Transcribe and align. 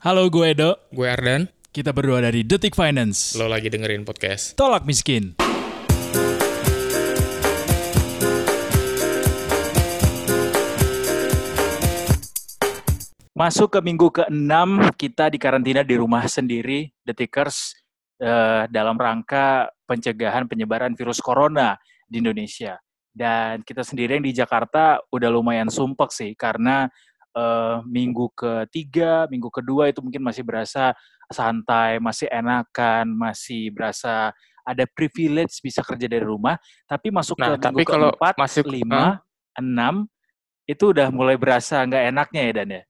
Halo, 0.00 0.32
gue 0.32 0.56
Edo. 0.56 0.80
Gue 0.96 1.12
Ardan, 1.12 1.52
Kita 1.76 1.92
berdua 1.92 2.24
dari 2.24 2.40
Detik 2.40 2.72
Finance. 2.72 3.36
lo 3.36 3.52
lagi 3.52 3.68
dengerin 3.68 4.08
podcast. 4.08 4.56
Tolak 4.56 4.88
miskin. 4.88 5.36
Masuk 13.36 13.76
ke 13.76 13.80
minggu 13.84 14.08
ke-6, 14.08 14.96
kita 14.96 15.28
dikarantina 15.28 15.84
di 15.84 16.00
rumah 16.00 16.24
sendiri, 16.24 16.88
Detikers, 17.04 17.76
eh, 18.24 18.64
dalam 18.72 18.96
rangka 18.96 19.68
pencegahan 19.84 20.48
penyebaran 20.48 20.96
virus 20.96 21.20
corona 21.20 21.76
di 22.08 22.24
Indonesia. 22.24 22.80
Dan 23.12 23.60
kita 23.68 23.84
sendiri 23.84 24.16
yang 24.16 24.24
di 24.24 24.32
Jakarta 24.32 24.96
udah 25.12 25.28
lumayan 25.28 25.68
sumpek 25.68 26.08
sih, 26.08 26.32
karena 26.32 26.88
eh, 27.34 27.76
minggu 27.86 28.30
ketiga, 28.34 29.26
minggu 29.30 29.48
kedua 29.50 29.88
itu 29.90 30.02
mungkin 30.02 30.22
masih 30.22 30.42
berasa 30.42 30.94
santai, 31.30 32.02
masih 32.02 32.26
enakan, 32.26 33.06
masih 33.10 33.70
berasa 33.70 34.34
ada 34.66 34.84
privilege 34.86 35.58
bisa 35.62 35.80
kerja 35.80 36.06
dari 36.06 36.26
rumah. 36.26 36.58
Tapi 36.86 37.08
masuk 37.10 37.38
Nah, 37.38 37.56
ke 37.56 37.70
tapi 37.70 37.82
minggu 37.82 37.90
kalau 37.90 38.10
keempat, 38.14 38.34
masuk- 38.38 38.68
lima, 38.68 39.22
enam, 39.56 40.06
itu 40.66 40.94
udah 40.94 41.10
mulai 41.10 41.34
berasa 41.34 41.82
nggak 41.82 42.04
enaknya 42.14 42.42
ya 42.46 42.52
Dan 42.62 42.68
ya? 42.78 42.82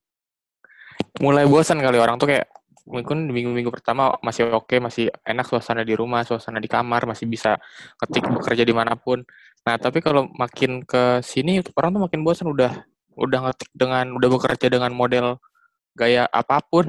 Mulai 1.20 1.44
bosan 1.48 1.80
kali 1.80 1.96
orang 1.96 2.16
tuh 2.20 2.28
kayak 2.28 2.48
mungkin 2.90 3.28
di 3.28 3.32
minggu-minggu 3.32 3.70
pertama 3.70 4.16
masih 4.24 4.50
oke, 4.50 4.76
masih 4.82 5.12
enak 5.22 5.46
suasana 5.46 5.84
di 5.86 5.94
rumah, 5.94 6.24
suasana 6.26 6.58
di 6.58 6.66
kamar, 6.66 7.06
masih 7.06 7.28
bisa 7.28 7.56
ketik 8.00 8.26
bekerja 8.26 8.64
di 8.66 8.74
mana 8.74 8.96
pun. 8.96 9.22
Nah, 9.64 9.76
tapi 9.76 10.00
kalau 10.00 10.26
makin 10.32 10.82
ke 10.82 11.20
sini 11.20 11.60
orang 11.76 11.90
tuh 11.94 12.02
makin 12.08 12.20
bosan 12.24 12.48
udah 12.48 12.72
udah 13.20 13.38
ngetik 13.48 13.70
dengan 13.76 14.16
udah 14.16 14.28
bekerja 14.32 14.66
dengan 14.72 14.90
model 14.96 15.36
gaya 15.92 16.24
apa 16.32 16.64
pun 16.64 16.88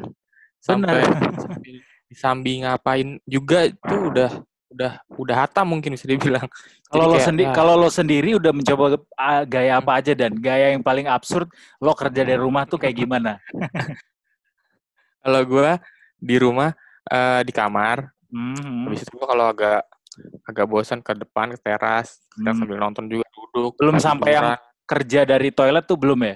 sampai 0.63 1.03
sambil 1.03 1.75
disambi 2.07 2.53
ngapain 2.63 3.19
juga 3.27 3.67
itu 3.67 3.95
udah 4.11 4.31
udah 4.71 4.91
udah 5.19 5.35
hatam 5.35 5.67
mungkin 5.67 5.99
bisa 5.99 6.07
dibilang. 6.07 6.47
Kalau 6.91 7.07
lo 7.07 7.19
sendiri, 7.23 7.47
ah, 7.47 7.55
kalau 7.55 7.73
lo 7.79 7.87
sendiri 7.87 8.35
udah 8.35 8.51
mencoba 8.51 8.99
ah, 9.15 9.47
gaya 9.47 9.79
apa 9.79 10.03
aja 10.03 10.11
dan 10.11 10.35
gaya 10.35 10.75
yang 10.75 10.83
paling 10.83 11.07
absurd 11.07 11.47
lo 11.79 11.95
kerja 11.95 12.27
dari 12.27 12.35
rumah 12.35 12.67
tuh 12.67 12.75
kayak 12.75 12.99
gimana? 12.99 13.39
kalau 15.23 15.39
gue 15.47 15.71
di 16.19 16.35
rumah 16.35 16.75
eh, 17.07 17.47
di 17.47 17.55
kamar 17.55 18.11
Hmm, 18.31 18.87
Habis 18.87 19.03
itu 19.03 19.11
gua 19.19 19.27
kalau 19.27 19.45
agak 19.51 19.83
agak 20.47 20.65
bosan 20.71 21.03
ke 21.03 21.11
depan 21.15 21.51
ke 21.51 21.59
teras, 21.59 22.23
kita 22.31 22.55
Hmm. 22.55 22.59
sambil 22.63 22.77
nonton 22.79 23.05
juga 23.11 23.27
duduk. 23.27 23.75
Belum 23.75 23.99
sampai 23.99 24.39
yang-. 24.39 24.55
Kerja 24.91 25.23
dari 25.23 25.55
toilet 25.55 25.87
tuh 25.87 25.95
belum 25.95 26.19
ya? 26.27 26.35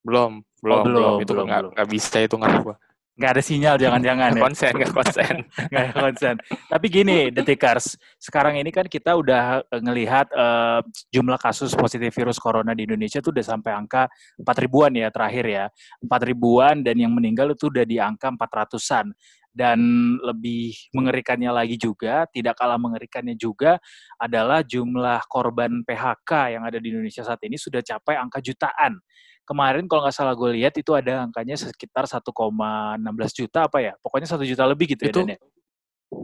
belum, 0.00 0.44
belum, 0.64 0.76
Oh, 0.80 0.84
belum, 0.84 1.12
itu 1.24 1.32
belum, 1.32 1.46
belum. 1.48 1.70
nggak 1.76 1.88
bisa 1.88 2.16
itu 2.20 2.34
nggak 2.36 2.52
gua. 2.64 2.76
Nggak 3.20 3.36
ada 3.36 3.42
sinyal, 3.44 3.76
jangan-jangan 3.84 4.30
ya? 4.32 4.40
konsen, 4.40 4.72
nggak 4.80 4.94
konsen. 4.96 5.34
Nggak 5.68 5.82
ada 5.84 5.92
konsen. 5.92 6.34
Tapi 6.72 6.86
gini, 6.88 7.18
Detikers, 7.28 8.00
sekarang 8.16 8.56
ini 8.56 8.72
kan 8.72 8.88
kita 8.88 9.12
udah 9.12 9.60
eh, 9.60 9.82
ngelihat 9.84 10.32
eh, 10.32 10.80
jumlah 11.12 11.36
kasus 11.36 11.76
positif 11.76 12.16
virus 12.16 12.40
corona 12.40 12.72
di 12.72 12.88
Indonesia 12.88 13.20
tuh 13.20 13.36
udah 13.36 13.44
sampai 13.44 13.76
angka 13.76 14.08
4 14.40 14.64
ribuan 14.64 14.96
ya 14.96 15.12
terakhir 15.12 15.44
ya. 15.44 15.64
4 16.00 16.08
ribuan 16.32 16.80
dan 16.80 16.96
yang 16.96 17.12
meninggal 17.12 17.52
itu 17.52 17.68
udah 17.68 17.84
di 17.84 18.00
angka 18.00 18.32
400-an. 18.32 19.12
Dan 19.50 19.82
lebih 20.22 20.78
mengerikannya 20.94 21.50
lagi 21.50 21.74
juga, 21.74 22.22
tidak 22.30 22.54
kalah 22.54 22.78
mengerikannya 22.78 23.34
juga 23.34 23.82
adalah 24.14 24.62
jumlah 24.62 25.26
korban 25.26 25.82
PHK 25.82 26.54
yang 26.54 26.62
ada 26.62 26.78
di 26.78 26.94
Indonesia 26.94 27.26
saat 27.26 27.42
ini 27.42 27.58
sudah 27.58 27.82
capai 27.82 28.14
angka 28.14 28.38
jutaan. 28.38 29.02
Kemarin 29.50 29.90
kalau 29.90 30.06
nggak 30.06 30.14
salah 30.14 30.38
gue 30.38 30.50
lihat 30.62 30.78
itu 30.78 30.94
ada 30.94 31.26
angkanya 31.26 31.58
sekitar 31.58 32.06
1,16 32.06 33.34
juta 33.34 33.66
apa 33.66 33.82
ya? 33.82 33.98
Pokoknya 33.98 34.30
satu 34.30 34.46
juta 34.46 34.62
lebih 34.62 34.94
gitu 34.94 35.10
Itu 35.10 35.10
ya 35.10 35.26
Dan 35.26 35.34
ya? 35.34 35.38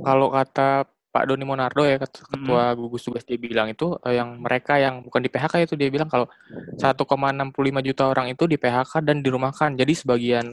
Kalau 0.07 0.31
kata 0.31 0.87
Pak 1.11 1.25
Doni 1.27 1.43
Monardo 1.43 1.83
ya, 1.83 1.99
ket- 1.99 2.23
ketua 2.23 2.71
gugus 2.79 3.03
tugas 3.03 3.27
dia 3.27 3.35
bilang 3.35 3.67
itu 3.67 3.99
eh, 4.07 4.15
yang 4.23 4.39
mereka 4.39 4.79
yang 4.79 5.03
bukan 5.03 5.19
di 5.19 5.31
PHK 5.33 5.67
itu 5.67 5.75
dia 5.75 5.91
bilang 5.91 6.07
kalau 6.07 6.31
1,65 6.79 7.83
juta 7.83 8.03
orang 8.07 8.31
itu 8.31 8.47
di 8.47 8.55
PHK 8.55 9.03
dan 9.03 9.27
dirumahkan. 9.27 9.75
Jadi 9.75 9.93
sebagian 9.99 10.47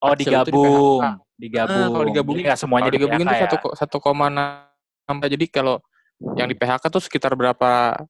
Oh 0.00 0.16
itu 0.16 0.24
di 0.24 0.24
digabung, 0.24 1.02
PHK. 1.02 1.04
digabung. 1.36 1.76
Ah, 1.76 1.88
kalau 1.92 2.04
Jadi 2.08 2.40
nggak 2.40 2.56
semuanya 2.56 2.88
kalau 2.88 2.94
di 2.94 2.98
digabungin 3.04 3.28
PHK 3.28 3.42
tuh 3.52 3.58
ya. 3.60 3.72
satu 3.76 3.96
koma 4.00 4.26
enam 4.32 5.16
jadi 5.20 5.44
kalau 5.52 5.76
yang 6.40 6.48
di 6.48 6.56
PHK 6.56 6.84
tuh 6.88 7.02
sekitar 7.04 7.36
berapa 7.36 8.00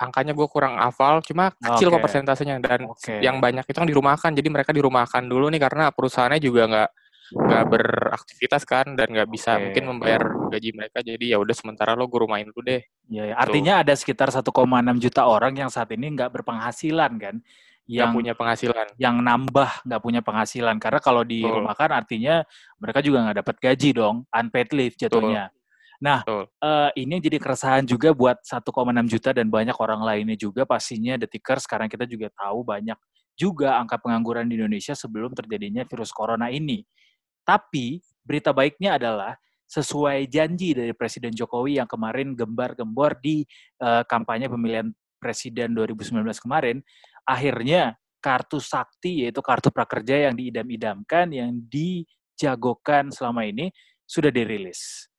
angkanya 0.00 0.32
gue 0.32 0.48
kurang 0.48 0.80
hafal 0.80 1.20
cuma 1.20 1.52
kecil 1.60 1.92
kok 1.92 2.00
Oke. 2.00 2.04
persentasenya 2.08 2.56
dan 2.64 2.88
Oke. 2.88 3.20
yang 3.20 3.36
banyak 3.36 3.68
itu 3.68 3.76
kan 3.76 3.88
dirumahkan 3.88 4.30
jadi 4.32 4.48
mereka 4.48 4.72
dirumahkan 4.72 5.28
dulu 5.28 5.52
nih 5.52 5.60
karena 5.60 5.92
perusahaannya 5.92 6.40
juga 6.40 6.62
nggak 6.66 6.90
nggak 7.30 7.64
beraktivitas 7.70 8.62
kan 8.66 8.98
dan 8.98 9.06
nggak 9.12 9.28
bisa 9.30 9.54
Oke. 9.54 9.70
mungkin 9.70 9.84
membayar 9.92 10.22
gaji 10.50 10.70
mereka 10.74 10.98
jadi 11.04 11.36
ya 11.36 11.38
udah 11.38 11.54
sementara 11.54 11.94
lo 11.94 12.08
gue 12.10 12.20
rumahin 12.26 12.48
dulu 12.50 12.64
deh 12.64 12.82
Iya, 13.10 13.34
ya. 13.34 13.42
Artinya 13.42 13.74
ada 13.82 13.90
sekitar 13.98 14.30
1,6 14.30 14.46
juta 15.02 15.26
orang 15.26 15.50
yang 15.58 15.66
saat 15.66 15.90
ini 15.90 16.14
nggak 16.14 16.30
berpenghasilan 16.30 17.10
kan, 17.18 17.42
yang 17.90 18.14
punya 18.14 18.38
penghasilan 18.38 18.86
yang 19.02 19.18
nambah 19.18 19.82
nggak 19.82 19.98
punya 19.98 20.22
penghasilan 20.22 20.78
karena 20.78 21.02
kalau 21.02 21.26
di 21.26 21.42
Betul. 21.42 21.66
rumah 21.66 21.74
kan 21.74 21.90
artinya 21.90 22.46
mereka 22.78 23.02
juga 23.02 23.26
nggak 23.26 23.36
dapat 23.42 23.56
gaji 23.58 23.90
dong, 23.98 24.16
unpaid 24.30 24.70
leave 24.70 24.94
jatuhnya. 24.94 25.50
Nah, 26.00 26.24
Betul. 26.24 26.48
eh, 26.64 26.90
ini 27.04 27.20
yang 27.20 27.24
jadi 27.28 27.38
keresahan 27.38 27.84
juga 27.84 28.16
buat 28.16 28.40
1,6 28.40 29.04
juta 29.04 29.36
dan 29.36 29.52
banyak 29.52 29.76
orang 29.76 30.00
lainnya 30.00 30.32
juga 30.32 30.64
pastinya 30.64 31.20
detiker 31.20 31.60
sekarang 31.60 31.92
kita 31.92 32.08
juga 32.08 32.32
tahu 32.32 32.64
banyak 32.64 32.96
juga 33.36 33.76
angka 33.76 34.00
pengangguran 34.00 34.48
di 34.48 34.56
Indonesia 34.56 34.96
sebelum 34.96 35.36
terjadinya 35.36 35.84
virus 35.84 36.08
corona 36.08 36.48
ini. 36.48 36.80
Tapi 37.44 38.00
berita 38.24 38.56
baiknya 38.56 38.96
adalah 38.96 39.36
sesuai 39.68 40.24
janji 40.26 40.72
dari 40.72 40.96
Presiden 40.96 41.36
Jokowi 41.36 41.78
yang 41.78 41.86
kemarin 41.86 42.32
gembar-gembor 42.32 43.20
di 43.20 43.44
eh, 43.84 44.02
kampanye 44.08 44.48
pemilihan 44.48 44.88
Presiden 45.20 45.76
2019 45.76 46.16
kemarin, 46.40 46.80
akhirnya 47.28 47.92
kartu 48.24 48.56
sakti 48.56 49.28
yaitu 49.28 49.44
kartu 49.44 49.68
prakerja 49.68 50.32
yang 50.32 50.34
diidam-idamkan, 50.36 51.28
yang 51.28 51.52
dijagokan 51.68 53.12
selama 53.12 53.44
ini 53.44 53.68
sudah 54.08 54.32
dirilis. 54.32 55.09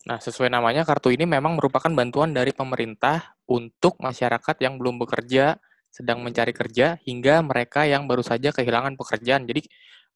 Nah 0.00 0.16
sesuai 0.16 0.48
namanya 0.48 0.82
kartu 0.88 1.12
ini 1.12 1.28
memang 1.28 1.60
merupakan 1.60 1.92
bantuan 1.92 2.32
dari 2.32 2.56
pemerintah 2.56 3.36
untuk 3.44 4.00
masyarakat 4.00 4.56
yang 4.64 4.80
belum 4.80 4.96
bekerja 4.96 5.60
sedang 5.92 6.24
mencari 6.24 6.54
kerja 6.56 6.96
hingga 7.04 7.42
mereka 7.44 7.84
yang 7.84 8.08
baru 8.08 8.24
saja 8.24 8.48
kehilangan 8.54 8.96
pekerjaan 8.96 9.44
jadi 9.44 9.60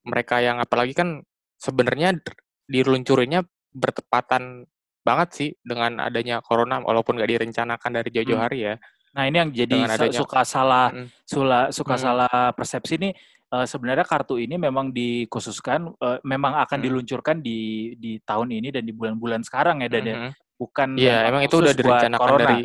mereka 0.06 0.41
yang 0.41 0.56
apalagi 0.62 0.97
kan 0.97 1.21
sebenarnya 1.61 2.17
diluncurinnya 2.65 3.44
bertepatan 3.75 4.65
banget 5.05 5.28
sih 5.37 5.50
dengan 5.61 6.00
adanya 6.00 6.41
corona 6.41 6.81
walaupun 6.81 7.21
nggak 7.21 7.31
direncanakan 7.37 7.91
dari 8.00 8.09
jauh-jauh 8.09 8.41
Hmm. 8.41 8.47
hari 8.49 8.59
ya. 8.73 8.75
Nah 9.12 9.28
ini 9.28 9.37
yang 9.37 9.50
jadi 9.53 9.77
adanya- 9.84 10.17
suka 10.17 10.41
salah 10.49 10.89
Mm. 10.91 11.09
sula, 11.28 11.61
suka 11.69 11.94
Hmm. 12.00 12.03
salah 12.03 12.33
persepsi 12.56 12.97
nih 12.97 13.12
eh, 13.55 13.67
sebenarnya 13.71 14.03
kartu 14.03 14.35
ini 14.37 14.59
memang 14.59 14.91
dikhususkan 14.91 15.95
eh, 15.95 16.19
memang 16.27 16.59
akan 16.59 16.79
Hmm. 16.81 16.87
diluncurkan 16.91 17.37
di 17.39 17.59
di 17.95 18.19
tahun 18.21 18.51
ini 18.51 18.69
dan 18.75 18.83
di 18.83 18.93
bulan-bulan 18.93 19.47
sekarang 19.47 19.87
ya 19.87 19.89
dan 19.89 20.03
ya. 20.05 20.17
Mhm. 20.19 20.31
bukan 20.55 20.89
Iya, 20.95 21.15
memang 21.15 21.29
emang 21.31 21.43
itu 21.47 21.55
udah 21.59 21.65
buat 21.75 21.79
direncanakan 21.83 22.19
corona. 22.23 22.43
dari 22.47 22.59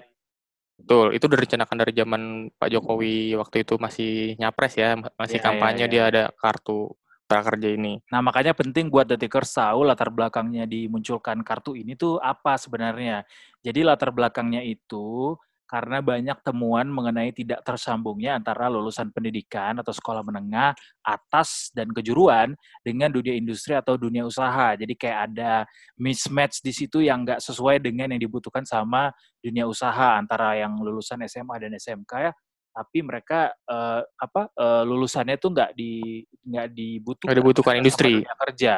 betul, 0.80 1.08
itu 1.12 1.24
udah 1.28 1.38
direncanakan 1.42 1.78
dari 1.82 1.92
zaman 1.94 2.22
Pak 2.56 2.70
Jokowi 2.72 3.16
waktu 3.36 3.56
itu 3.68 3.74
masih 3.78 4.12
nyapres 4.38 4.74
ya, 4.78 4.90
ma- 4.98 5.14
masih 5.18 5.38
Iya, 5.38 5.44
iya, 5.44 5.46
kampanye 5.46 5.86
iya. 5.86 5.92
dia 5.92 6.04
ada 6.10 6.24
kartu 6.38 6.94
prakerja 7.30 7.70
ini. 7.78 8.02
Nah, 8.10 8.22
makanya 8.26 8.58
penting 8.58 8.90
buat 8.90 9.06
detikers 9.06 9.54
tahu 9.54 9.86
latar 9.86 10.10
belakangnya 10.10 10.66
dimunculkan 10.66 11.46
kartu 11.46 11.78
ini 11.78 11.94
tuh 11.94 12.18
apa 12.18 12.58
sebenarnya. 12.58 13.22
Jadi 13.62 13.86
latar 13.86 14.10
belakangnya 14.10 14.66
itu 14.66 15.38
karena 15.70 16.02
banyak 16.02 16.42
temuan 16.42 16.90
mengenai 16.90 17.30
tidak 17.30 17.62
tersambungnya 17.62 18.42
antara 18.42 18.66
lulusan 18.74 19.14
pendidikan 19.14 19.78
atau 19.78 19.94
sekolah 19.94 20.26
menengah 20.26 20.74
atas 21.06 21.70
dan 21.78 21.94
kejuruan 21.94 22.58
dengan 22.82 23.14
dunia 23.14 23.38
industri 23.38 23.78
atau 23.78 23.94
dunia 23.94 24.26
usaha. 24.26 24.74
Jadi 24.74 24.98
kayak 24.98 25.20
ada 25.30 25.70
mismatch 25.94 26.66
di 26.66 26.74
situ 26.74 27.06
yang 27.06 27.22
nggak 27.22 27.38
sesuai 27.38 27.78
dengan 27.78 28.10
yang 28.10 28.18
dibutuhkan 28.18 28.66
sama 28.66 29.14
dunia 29.38 29.70
usaha 29.70 30.18
antara 30.18 30.58
yang 30.58 30.74
lulusan 30.82 31.22
SMA 31.30 31.62
dan 31.62 31.78
SMK 31.78 32.14
ya 32.18 32.34
tapi 32.70 33.02
mereka 33.02 33.52
eh, 33.66 34.02
apa 34.06 34.42
eh, 34.56 34.84
lulusannya 34.86 35.36
tuh 35.36 35.52
nggak 35.52 35.72
di 35.76 36.24
nggak 36.48 36.68
dibutuhkan 36.72 37.28
Nggak 37.30 37.40
dibutuhkan 37.44 37.76
industri. 37.82 38.14
kerja. 38.24 38.76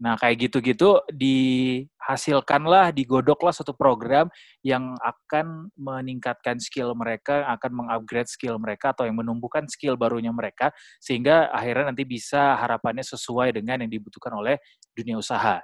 Nah 0.00 0.16
kayak 0.16 0.48
gitu-gitu 0.48 1.04
dihasilkanlah, 1.12 2.88
digodoklah 2.96 3.52
satu 3.52 3.76
program 3.76 4.32
yang 4.64 4.96
akan 4.96 5.68
meningkatkan 5.76 6.56
skill 6.56 6.96
mereka, 6.96 7.44
akan 7.52 7.84
mengupgrade 7.84 8.32
skill 8.32 8.56
mereka 8.56 8.96
atau 8.96 9.04
yang 9.04 9.20
menumbuhkan 9.20 9.68
skill 9.68 10.00
barunya 10.00 10.32
mereka 10.32 10.72
sehingga 10.98 11.52
akhirnya 11.52 11.92
nanti 11.92 12.08
bisa 12.08 12.56
harapannya 12.56 13.04
sesuai 13.04 13.52
dengan 13.52 13.84
yang 13.84 13.92
dibutuhkan 13.92 14.32
oleh 14.32 14.56
dunia 14.96 15.20
usaha. 15.20 15.60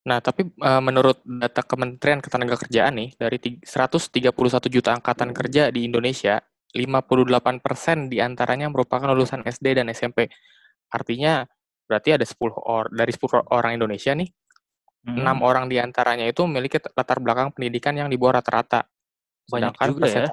Nah, 0.00 0.18
tapi 0.22 0.48
eh, 0.48 0.82
menurut 0.82 1.20
data 1.26 1.60
Kementerian 1.60 2.24
Ketenagakerjaan 2.24 2.94
nih, 2.96 3.10
dari 3.20 3.36
ti- 3.36 3.60
131 3.60 4.72
juta 4.72 4.96
angkatan 4.96 5.36
kerja 5.36 5.68
di 5.68 5.84
Indonesia, 5.84 6.40
58% 6.72 8.08
di 8.08 8.22
antaranya 8.22 8.70
merupakan 8.72 9.10
lulusan 9.12 9.44
SD 9.44 9.76
dan 9.76 9.92
SMP. 9.92 10.30
Artinya 10.88 11.44
berarti 11.90 12.14
ada 12.14 12.22
10 12.22 12.54
or 12.54 12.86
dari 12.94 13.10
10 13.10 13.42
orang 13.50 13.74
Indonesia 13.74 14.14
nih, 14.14 14.30
enam 15.10 15.42
Hmm. 15.42 15.48
orang 15.48 15.64
di 15.66 15.82
antaranya 15.82 16.30
itu 16.30 16.46
memiliki 16.46 16.78
latar 16.78 17.18
belakang 17.18 17.50
pendidikan 17.50 17.98
yang 17.98 18.06
di 18.06 18.14
bawah 18.14 18.38
rata-rata. 18.38 18.86
Banyak 19.50 19.74
Sedangkan 19.74 19.86
juga 19.90 20.06
ya. 20.06 20.30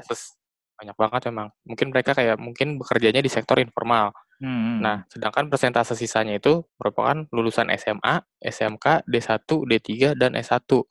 banyak 0.78 0.94
banget 0.94 1.22
memang. 1.34 1.48
Mungkin 1.66 1.88
mereka 1.90 2.14
kayak 2.14 2.38
mungkin 2.38 2.78
bekerjanya 2.78 3.26
di 3.26 3.32
sektor 3.34 3.58
informal. 3.58 4.14
Hmm. 4.38 4.78
Nah, 4.78 5.02
sedangkan 5.10 5.50
persentase 5.50 5.98
sisanya 5.98 6.38
itu 6.38 6.62
merupakan 6.78 7.26
lulusan 7.34 7.74
SMA, 7.74 8.22
SMK, 8.38 9.02
D1, 9.10 9.66
D3, 9.66 10.14
dan 10.14 10.38
S1. 10.38 10.86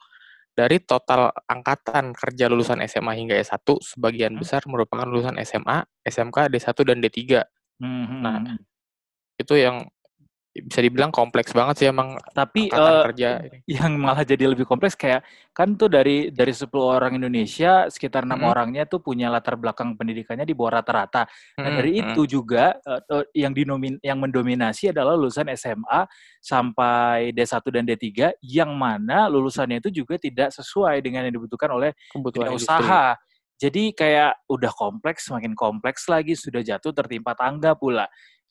Dari 0.57 0.83
total 0.83 1.31
angkatan 1.47 2.17
kerja 2.17 2.51
lulusan 2.51 2.83
SMA 2.83 3.13
hingga 3.15 3.39
S1, 3.39 3.79
sebagian 3.79 4.35
Hmm. 4.35 4.43
besar 4.43 4.67
merupakan 4.67 5.07
lulusan 5.07 5.39
SMA, 5.39 5.87
SMK, 6.03 6.51
D1, 6.51 6.83
dan 6.83 6.99
D3. 6.99 7.47
Hmm. 7.79 8.25
Nah, 8.27 8.37
hmm. 8.43 8.59
itu 9.39 9.55
yang 9.55 9.87
bisa 10.65 10.81
dibilang 10.81 11.13
kompleks 11.13 11.53
banget 11.53 11.75
sih 11.83 11.87
emang 11.91 12.17
Tapi 12.33 12.73
eh, 12.73 13.03
kerja 13.11 13.29
ini. 13.45 13.59
yang 13.69 13.99
malah 14.01 14.25
jadi 14.25 14.49
lebih 14.49 14.65
kompleks 14.65 14.97
kayak 14.97 15.27
kan 15.53 15.75
tuh 15.75 15.89
dari 15.89 16.33
dari 16.33 16.53
10 16.53 16.69
orang 16.77 17.17
Indonesia 17.17 17.89
sekitar 17.93 18.25
enam 18.25 18.45
Mm-mm. 18.45 18.53
orangnya 18.53 18.85
tuh 18.89 19.01
punya 19.01 19.29
latar 19.33 19.57
belakang 19.57 19.97
pendidikannya 19.97 20.45
di 20.45 20.53
bawah 20.53 20.81
rata-rata. 20.81 21.27
Nah, 21.59 21.65
Mm-mm, 21.65 21.77
dari 21.77 21.91
mm-mm. 21.97 22.13
itu 22.15 22.23
juga 22.39 22.77
eh, 22.85 23.25
yang 23.37 23.53
dinomin 23.53 23.97
yang 24.01 24.21
mendominasi 24.21 24.93
adalah 24.93 25.17
lulusan 25.17 25.49
SMA 25.57 26.05
sampai 26.41 27.35
D1 27.35 27.65
dan 27.73 27.85
D3 27.85 28.39
yang 28.45 28.71
mana 28.77 29.27
lulusannya 29.27 29.81
itu 29.83 29.91
juga 30.05 30.21
tidak 30.21 30.55
sesuai 30.55 31.01
dengan 31.03 31.27
yang 31.27 31.35
dibutuhkan 31.35 31.73
oleh 31.73 31.91
kebutuhan 32.13 32.55
industri. 32.55 32.71
usaha. 32.71 33.17
Jadi 33.57 33.97
kayak 33.97 34.45
udah 34.53 34.69
kompleks, 34.69 35.33
semakin 35.33 35.57
kompleks 35.57 36.05
lagi, 36.13 36.37
sudah 36.37 36.61
jatuh 36.61 36.93
tertimpa 36.93 37.33
tangga 37.33 37.73
pula. 37.73 38.05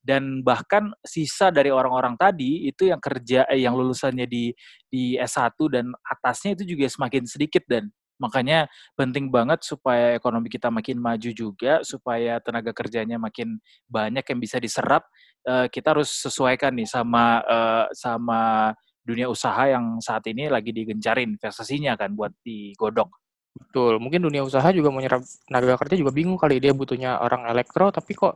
Dan 0.06 0.46
bahkan 0.46 0.94
sisa 1.02 1.50
dari 1.50 1.74
orang-orang 1.74 2.14
tadi 2.14 2.70
itu 2.70 2.94
yang 2.94 3.02
kerja, 3.02 3.50
eh, 3.50 3.66
yang 3.66 3.74
lulusannya 3.74 4.30
di 4.30 4.54
di 4.86 5.18
S1 5.18 5.58
dan 5.74 5.90
atasnya 6.06 6.54
itu 6.54 6.78
juga 6.78 6.86
semakin 6.86 7.26
sedikit 7.26 7.66
dan 7.66 7.90
makanya 8.22 8.70
penting 8.96 9.28
banget 9.34 9.66
supaya 9.66 10.16
ekonomi 10.16 10.48
kita 10.48 10.70
makin 10.72 11.02
maju 11.02 11.30
juga, 11.36 11.82
supaya 11.84 12.38
tenaga 12.40 12.72
kerjanya 12.72 13.18
makin 13.20 13.60
banyak 13.90 14.24
yang 14.24 14.40
bisa 14.40 14.58
diserap. 14.62 15.04
eh, 15.46 15.68
kita 15.70 15.94
harus 15.94 16.10
sesuaikan 16.26 16.74
nih 16.74 16.90
sama 16.90 17.42
eh, 17.46 17.86
sama 17.94 18.74
dunia 19.06 19.30
usaha 19.30 19.70
yang 19.70 20.02
saat 20.02 20.26
ini 20.26 20.50
lagi 20.50 20.74
digencarin 20.74 21.38
investasinya 21.38 21.94
kan 21.98 22.18
buat 22.18 22.34
digodok. 22.42 23.25
Betul, 23.56 24.04
mungkin 24.04 24.20
dunia 24.20 24.44
usaha 24.44 24.68
juga 24.76 24.92
mau 24.92 25.00
nyerap 25.00 25.24
tenaga 25.48 25.80
kerja 25.80 25.96
juga 25.96 26.12
bingung 26.12 26.36
kali. 26.36 26.60
Dia 26.60 26.76
butuhnya 26.76 27.24
orang 27.24 27.48
elektro, 27.48 27.88
tapi 27.88 28.12
kok 28.12 28.36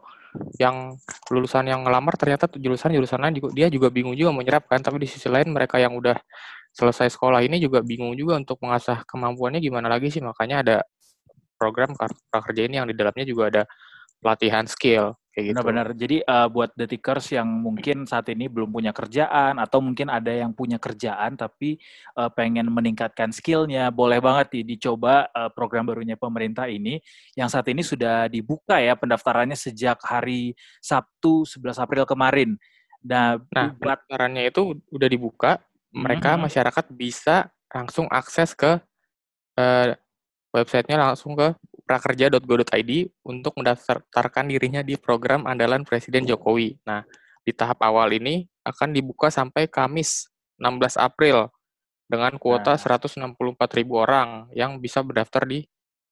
yang 0.56 0.96
lulusan 1.28 1.68
yang 1.68 1.84
ngelamar 1.84 2.16
ternyata 2.16 2.48
tuh 2.48 2.62
jurusan-jurusan 2.64 3.20
lain 3.20 3.36
juga 3.44 3.50
dia 3.52 3.68
juga 3.68 3.92
bingung 3.92 4.16
juga 4.16 4.32
mau 4.32 4.46
kan, 4.46 4.80
tapi 4.80 5.04
di 5.04 5.08
sisi 5.12 5.28
lain 5.28 5.52
mereka 5.52 5.76
yang 5.76 5.92
udah 6.00 6.16
selesai 6.72 7.12
sekolah 7.12 7.44
ini 7.44 7.60
juga 7.60 7.84
bingung 7.84 8.16
juga 8.16 8.40
untuk 8.40 8.62
mengasah 8.64 9.04
kemampuannya 9.04 9.60
gimana 9.60 9.92
lagi 9.92 10.08
sih, 10.14 10.24
makanya 10.24 10.64
ada 10.64 10.78
program 11.60 11.92
prakerja 12.32 12.62
ini 12.72 12.80
yang 12.80 12.88
di 12.88 12.96
dalamnya 12.96 13.26
juga 13.28 13.44
ada 13.52 13.64
pelatihan 14.24 14.64
skill 14.72 15.19
kayak 15.30 15.46
gitu. 15.46 15.54
Benar-benar. 15.62 15.88
Jadi 15.94 16.18
uh, 16.26 16.48
buat 16.50 16.70
detikers 16.74 17.26
yang 17.34 17.48
mungkin 17.48 18.04
saat 18.10 18.28
ini 18.34 18.50
belum 18.50 18.70
punya 18.74 18.92
kerjaan 18.92 19.62
atau 19.62 19.80
mungkin 19.80 20.10
ada 20.10 20.34
yang 20.34 20.52
punya 20.52 20.82
kerjaan 20.82 21.38
tapi 21.38 21.78
uh, 22.18 22.30
pengen 22.34 22.68
meningkatkan 22.74 23.30
skillnya, 23.30 23.94
boleh 23.94 24.18
banget 24.20 24.60
nih 24.60 24.66
dicoba 24.76 25.30
uh, 25.32 25.50
program 25.54 25.86
barunya 25.86 26.18
pemerintah 26.18 26.66
ini 26.66 27.00
yang 27.38 27.48
saat 27.48 27.70
ini 27.70 27.86
sudah 27.86 28.26
dibuka 28.28 28.82
ya 28.82 28.98
pendaftarannya 28.98 29.56
sejak 29.56 30.02
hari 30.02 30.58
Sabtu 30.82 31.46
11 31.46 31.78
April 31.78 32.04
kemarin. 32.10 32.58
Nah, 33.00 33.40
Nah, 33.54 33.72
buat 33.72 33.80
pendaftarannya 34.04 34.52
itu 34.52 34.76
udah 34.92 35.08
dibuka, 35.08 35.52
mereka 35.96 36.36
Mhm. 36.36 36.46
masyarakat 36.50 36.86
bisa 36.94 37.48
langsung 37.70 38.10
akses 38.10 38.58
ke 38.58 38.82
eh, 39.60 39.92
websitenya 40.56 40.98
langsung 41.12 41.36
ke 41.36 41.52
prakerja.go.id 41.90 42.92
untuk 43.26 43.58
mendaftarkan 43.58 44.46
dirinya 44.46 44.86
di 44.86 44.94
program 44.94 45.50
andalan 45.50 45.82
Presiden 45.82 46.22
Jokowi. 46.22 46.78
Nah, 46.86 47.02
di 47.42 47.50
tahap 47.50 47.82
awal 47.82 48.14
ini 48.14 48.46
akan 48.62 48.94
dibuka 48.94 49.34
sampai 49.34 49.66
Kamis 49.66 50.30
16 50.62 51.02
April 51.02 51.50
dengan 52.06 52.38
kuota 52.38 52.78
Nah. 52.78 53.34
164.000 53.34 53.90
orang 53.90 54.30
yang 54.54 54.78
bisa 54.78 55.02
berdaftar 55.02 55.50
di 55.50 55.66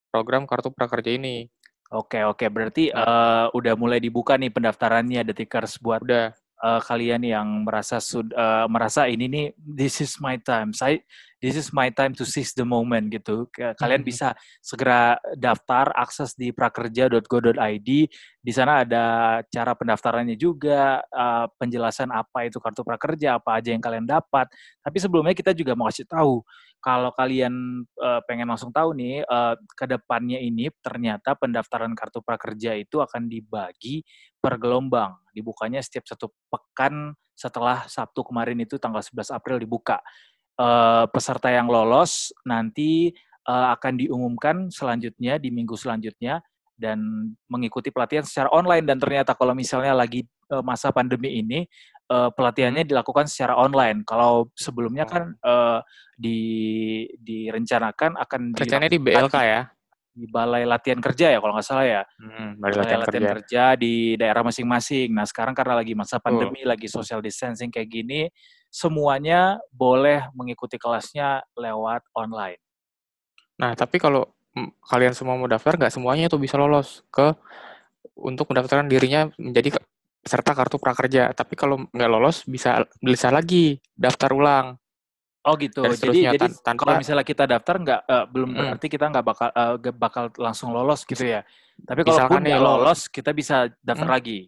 program 0.10 0.50
Kartu 0.50 0.74
Prakerja 0.74 1.14
ini. 1.14 1.46
Oke 1.94 2.26
oke 2.26 2.50
berarti 2.50 2.90
Nah. 2.90 3.06
uh, 3.06 3.46
udah 3.54 3.78
mulai 3.78 4.02
dibuka 4.02 4.34
nih 4.34 4.50
pendaftarannya 4.50 5.22
detikers 5.30 5.78
buat 5.78 6.02
Udah 6.02 6.34
uh, 6.66 6.82
kalian 6.82 7.22
yang 7.22 7.48
merasa 7.64 8.02
sud 8.02 8.34
uh, 8.34 8.66
merasa 8.66 9.06
ini 9.06 9.30
nih 9.30 9.46
this 9.62 10.02
is 10.02 10.18
my 10.18 10.42
time. 10.42 10.74
Saya 10.74 10.98
this 11.42 11.56
is 11.56 11.70
my 11.70 11.90
time 11.94 12.18
to 12.18 12.26
seize 12.26 12.54
the 12.58 12.66
moment 12.66 13.14
gitu. 13.14 13.46
Kalian 13.54 14.02
Mhm. 14.02 14.10
bisa 14.10 14.34
segera 14.62 15.18
daftar 15.38 15.94
akses 15.94 16.34
di 16.34 16.50
prakerja.go.id. 16.50 17.90
Di 18.42 18.52
sana 18.56 18.82
ada 18.88 19.06
cara 19.52 19.78
pendaftarannya 19.78 20.40
juga, 20.40 21.04
uh, 21.12 21.46
penjelasan 21.60 22.10
apa 22.10 22.48
itu 22.50 22.58
kartu 22.58 22.82
prakerja, 22.82 23.38
apa 23.38 23.62
aja 23.62 23.70
yang 23.76 23.84
kalian 23.84 24.08
dapat. 24.08 24.50
Tapi 24.82 24.98
sebelumnya 24.98 25.36
kita 25.38 25.54
juga 25.54 25.78
mau 25.78 25.90
kasih 25.92 26.08
tahu 26.10 26.42
kalau 26.82 27.10
kalian 27.14 27.84
uh, 28.00 28.22
pengen 28.30 28.48
langsung 28.48 28.70
tahu 28.70 28.94
nih 28.94 29.26
uh, 29.26 29.58
ke 29.76 29.86
depannya 29.90 30.38
ini 30.38 30.70
ternyata 30.80 31.34
pendaftaran 31.34 31.92
kartu 31.98 32.22
prakerja 32.22 32.78
itu 32.78 33.02
akan 33.02 33.28
dibagi 33.28 34.06
per 34.38 34.62
gelombang. 34.62 35.18
Dibukanya 35.34 35.82
setiap 35.82 36.06
satu 36.06 36.30
pekan 36.50 37.18
setelah 37.38 37.86
Sabtu 37.86 38.26
kemarin 38.26 38.58
itu 38.62 38.82
tanggal 38.82 39.02
11 39.06 39.30
April 39.30 39.62
dibuka. 39.62 40.02
Eh, 40.58 41.06
peserta 41.14 41.54
yang 41.54 41.70
lolos 41.70 42.34
nanti 42.42 43.14
eh, 43.46 43.68
akan 43.78 43.94
diumumkan 43.94 44.74
selanjutnya 44.74 45.38
di 45.38 45.54
minggu 45.54 45.78
selanjutnya 45.78 46.42
dan 46.74 46.98
mengikuti 47.46 47.94
pelatihan 47.94 48.26
secara 48.26 48.50
online 48.50 48.82
dan 48.82 48.98
ternyata 48.98 49.38
kalau 49.38 49.54
misalnya 49.54 49.94
lagi 49.94 50.26
eh, 50.26 50.64
masa 50.66 50.90
pandemi 50.90 51.46
ini 51.46 51.62
eh, 52.10 52.30
pelatihannya 52.34 52.90
dilakukan 52.90 53.30
secara 53.30 53.54
online. 53.54 54.02
Kalau 54.02 54.50
sebelumnya 54.58 55.06
kan 55.06 55.38
eh, 55.38 55.80
di 56.18 56.42
direncanakan 57.22 58.18
akan 58.18 58.42
rencananya 58.58 58.90
di 58.90 59.02
BLK 59.02 59.38
ya. 59.46 59.62
di 60.18 60.26
Balai 60.26 60.66
Latihan 60.66 60.98
Kerja 60.98 61.30
ya 61.30 61.38
kalau 61.38 61.54
nggak 61.54 61.68
salah 61.70 61.86
ya. 61.86 62.02
Hmm, 62.18 62.58
Balai 62.58 62.82
latihan 62.82 63.02
latihan 63.06 63.22
kerja. 63.22 63.34
kerja 63.38 63.64
di 63.78 64.18
daerah 64.18 64.42
masing-masing. 64.42 65.14
Nah, 65.14 65.30
sekarang 65.30 65.54
karena 65.54 65.78
lagi 65.78 65.94
masa 65.94 66.18
pandemi, 66.18 66.66
lagi 66.66 66.90
social 66.90 67.22
distancing 67.22 67.70
kayak 67.70 67.86
gini, 67.86 68.26
semuanya 68.78 69.58
boleh 69.74 70.30
mengikuti 70.38 70.78
kelasnya 70.78 71.42
lewat 71.58 72.06
online. 72.14 72.62
Nah, 73.58 73.74
tapi 73.74 73.98
kalau 73.98 74.30
kalian 74.86 75.18
semua 75.18 75.34
mau 75.34 75.50
daftar, 75.50 75.74
nggak 75.74 75.90
semuanya 75.90 76.30
tuh 76.30 76.38
bisa 76.38 76.62
lolos 76.62 77.02
ke 77.10 77.34
untuk 78.14 78.46
mendaftarkan 78.54 78.86
dirinya 78.86 79.34
menjadi 79.42 79.82
peserta 80.22 80.54
kartu 80.54 80.78
prakerja. 80.78 81.34
Tapi 81.34 81.58
kalau 81.58 81.90
nggak 81.90 82.10
lolos, 82.10 82.46
bisa 82.46 82.86
bisa 83.02 83.34
lagi 83.34 83.82
daftar 83.98 84.30
ulang. 84.38 84.78
Oh 85.48 85.58
gitu. 85.58 85.82
Dan 85.82 85.98
Jadi 85.98 86.20
jadi 86.28 86.38
tan- 86.38 86.60
tanpa- 86.62 86.82
kalau 86.86 86.94
misalnya 87.02 87.26
kita 87.26 87.44
daftar 87.50 87.76
nggak 87.82 88.02
eh, 88.06 88.26
belum 88.30 88.50
Mm-mm. 88.54 88.60
berarti 88.62 88.88
kita 88.94 89.06
nggak 89.10 89.26
bakal 89.26 89.48
nggak 89.82 89.96
bakal 89.98 90.24
langsung 90.38 90.70
lolos 90.70 91.02
gitu 91.08 91.26
ya. 91.26 91.42
Tapi 91.82 92.06
kalau 92.06 92.30
nggak 92.30 92.62
lo- 92.62 92.86
lolos, 92.86 93.10
kita 93.10 93.34
bisa 93.34 93.66
daftar 93.82 94.06
Mm. 94.06 94.14
lagi. 94.14 94.40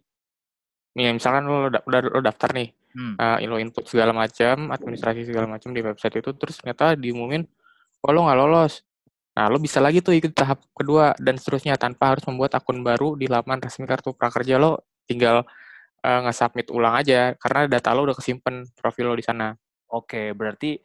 Nih, 0.94 1.14
misalkan 1.14 1.46
lo 1.46 1.70
da- 1.70 1.82
udah 1.86 2.00
lo 2.14 2.20
daftar 2.22 2.50
nih, 2.54 2.68
Hmm. 2.90 3.14
eh, 3.16 3.46
lo 3.46 3.56
input 3.56 3.86
segala 3.86 4.10
macam, 4.10 4.70
administrasi 4.70 5.22
segala 5.28 5.46
macam 5.46 5.70
di 5.70 5.78
website 5.78 6.18
itu, 6.18 6.30
terus 6.34 6.58
ternyata 6.58 6.98
diumumin, 6.98 7.46
oh 8.02 8.10
lo 8.10 8.26
nggak 8.26 8.38
lolos. 8.38 8.82
Nah, 9.38 9.46
lo 9.46 9.62
bisa 9.62 9.78
lagi 9.78 10.02
tuh 10.02 10.10
ikut 10.18 10.34
tahap 10.34 10.58
kedua 10.74 11.14
dan 11.22 11.38
seterusnya 11.38 11.78
tanpa 11.78 12.12
harus 12.18 12.26
membuat 12.26 12.58
akun 12.58 12.82
baru 12.82 13.14
di 13.14 13.30
laman 13.30 13.62
resmi 13.62 13.86
kartu 13.86 14.10
prakerja 14.10 14.58
lo, 14.58 14.82
tinggal 15.06 15.46
eh, 16.02 16.20
nge-submit 16.26 16.72
ulang 16.72 16.96
aja 16.98 17.36
karena 17.38 17.68
data 17.70 17.92
lo 17.94 18.08
udah 18.10 18.16
kesimpan 18.18 18.66
profil 18.74 19.12
lo 19.12 19.14
di 19.14 19.22
sana. 19.22 19.54
Oke, 19.94 20.32
berarti 20.34 20.80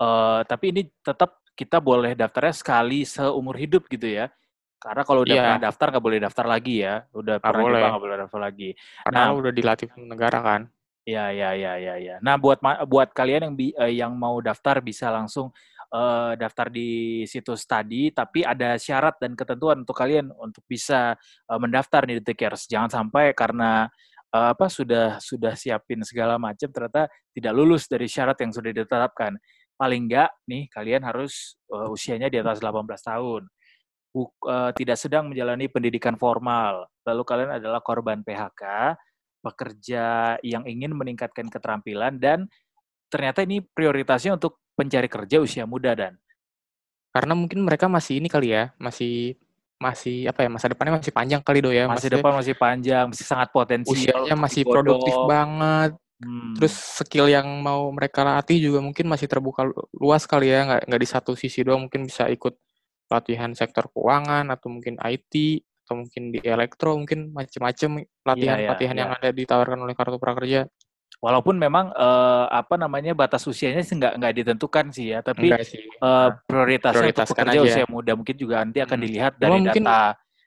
eh, 0.00 0.40
tapi 0.48 0.64
ini 0.72 0.88
tetap 1.04 1.44
kita 1.52 1.76
boleh 1.76 2.16
daftarnya 2.16 2.56
sekali 2.56 3.04
seumur 3.04 3.52
hidup 3.60 3.84
gitu 3.92 4.08
ya. 4.08 4.32
Karena 4.80 5.04
kalau 5.04 5.28
udah 5.28 5.34
Iya. 5.36 5.42
pernah 5.44 5.60
daftar 5.68 5.86
nggak 5.92 6.04
boleh 6.08 6.18
daftar 6.24 6.46
lagi 6.48 6.74
ya. 6.80 7.04
Udah 7.12 7.36
Nggak 7.36 7.44
pernah 7.52 7.64
boleh. 7.68 7.82
nggak 7.84 8.00
boleh 8.08 8.16
daftar 8.16 8.40
lagi. 8.40 8.70
Karena 9.04 9.20
Nah. 9.28 9.36
udah 9.36 9.52
dilatih 9.52 9.88
negara 10.08 10.38
kan. 10.40 10.62
Ya, 11.10 11.24
ya, 11.34 11.50
ya, 11.58 11.72
ya, 11.80 11.94
ya. 11.98 12.14
Nah, 12.22 12.36
buat 12.38 12.58
buat 12.86 13.10
kalian 13.10 13.50
yang 13.50 13.54
bi- 13.58 13.74
eh, 13.74 13.92
yang 13.98 14.12
mau 14.14 14.38
daftar 14.38 14.78
bisa 14.78 15.10
langsung 15.10 15.50
eh, 15.90 16.32
daftar 16.38 16.70
di 16.70 17.22
situs 17.26 17.66
tadi, 17.66 18.14
tapi 18.14 18.46
ada 18.46 18.78
syarat 18.78 19.18
dan 19.18 19.34
ketentuan 19.34 19.82
untuk 19.82 19.96
kalian 19.98 20.30
untuk 20.38 20.62
bisa 20.70 21.18
eh, 21.50 21.58
mendaftar 21.58 22.06
di 22.06 22.22
Tikers. 22.22 22.70
Jangan 22.70 22.90
sampai 23.02 23.34
karena 23.34 23.90
eh, 24.30 24.48
apa 24.54 24.66
sudah 24.70 25.18
sudah 25.18 25.58
siapin 25.58 26.04
segala 26.06 26.38
macam 26.38 26.70
ternyata 26.70 27.10
tidak 27.34 27.52
lulus 27.58 27.90
dari 27.90 28.06
syarat 28.06 28.38
yang 28.38 28.52
sudah 28.54 28.70
ditetapkan. 28.70 29.34
Paling 29.80 30.02
enggak 30.06 30.30
nih 30.46 30.68
kalian 30.70 31.02
harus 31.08 31.58
eh, 31.74 31.88
usianya 31.90 32.28
di 32.30 32.38
atas 32.38 32.62
18 32.62 33.02
tahun. 33.02 33.42
Buk- 34.14 34.46
eh, 34.46 34.70
tidak 34.78 34.98
sedang 35.00 35.30
menjalani 35.32 35.66
pendidikan 35.72 36.14
formal. 36.20 36.86
Lalu 37.06 37.22
kalian 37.26 37.50
adalah 37.58 37.80
korban 37.82 38.22
PHK 38.22 38.62
pekerja 39.40 40.36
yang 40.44 40.64
ingin 40.68 40.92
meningkatkan 40.92 41.48
keterampilan 41.48 42.20
dan 42.20 42.46
ternyata 43.08 43.42
ini 43.42 43.64
prioritasnya 43.64 44.36
untuk 44.36 44.60
pencari 44.76 45.08
kerja 45.10 45.42
usia 45.42 45.64
muda 45.66 45.92
dan 45.96 46.20
karena 47.10 47.34
mungkin 47.34 47.66
mereka 47.66 47.90
masih 47.90 48.22
ini 48.22 48.30
kali 48.30 48.54
ya, 48.54 48.70
masih 48.78 49.34
masih 49.80 50.28
apa 50.28 50.44
ya 50.44 50.48
masa 50.52 50.68
depannya 50.68 51.00
masih 51.00 51.12
panjang 51.14 51.42
kali 51.42 51.58
do 51.58 51.74
ya. 51.74 51.90
Maksudnya, 51.90 52.22
depan 52.22 52.34
masih 52.38 52.54
panjang, 52.54 53.04
masih 53.10 53.26
sangat 53.26 53.48
potensial. 53.50 53.96
Usianya 53.98 54.36
masih 54.38 54.62
produktif 54.62 55.14
banget. 55.26 55.92
Hmm. 56.20 56.52
Terus 56.54 56.74
skill 57.00 57.26
yang 57.32 57.48
mau 57.64 57.88
mereka 57.90 58.22
latih 58.22 58.60
juga 58.60 58.78
mungkin 58.84 59.08
masih 59.10 59.26
terbuka 59.26 59.66
luas 59.96 60.22
kali 60.28 60.54
ya, 60.54 60.68
nggak 60.68 60.80
nggak 60.86 61.02
di 61.02 61.08
satu 61.08 61.32
sisi 61.34 61.66
doang. 61.66 61.90
Mungkin 61.90 62.06
bisa 62.06 62.30
ikut 62.30 62.54
pelatihan 63.10 63.50
sektor 63.58 63.90
keuangan 63.90 64.46
atau 64.54 64.70
mungkin 64.70 64.94
IT 65.02 65.66
atau 65.90 66.06
mungkin 66.06 66.30
di 66.30 66.38
elektro, 66.46 66.94
mungkin 66.94 67.34
macam-macam 67.34 68.06
pelatihan-pelatihan 68.22 68.94
yeah, 68.94 69.02
yeah, 69.02 69.02
yang 69.02 69.10
yeah. 69.10 69.18
ada 69.18 69.28
ditawarkan 69.34 69.78
oleh 69.82 69.94
kartu 69.98 70.22
prakerja. 70.22 70.70
Walaupun 71.18 71.58
memang 71.58 71.90
uh, 71.98 72.46
apa 72.46 72.78
namanya 72.78 73.10
batas 73.10 73.42
usianya 73.50 73.82
sih 73.82 73.98
nggak 73.98 74.22
nggak 74.22 74.34
ditentukan 74.38 74.94
sih 74.94 75.10
ya, 75.10 75.18
tapi 75.18 75.50
sih. 75.66 75.82
Uh, 75.98 76.30
prioritasnya 76.46 77.10
untuk 77.10 77.26
pekerja 77.34 77.58
aja. 77.58 77.66
usia 77.66 77.84
muda 77.90 78.14
mungkin 78.14 78.38
juga 78.38 78.62
nanti 78.62 78.78
akan 78.78 78.94
hmm. 78.94 79.04
dilihat 79.10 79.32
dari 79.34 79.50
data 79.50 79.58
mungkin, 79.58 79.84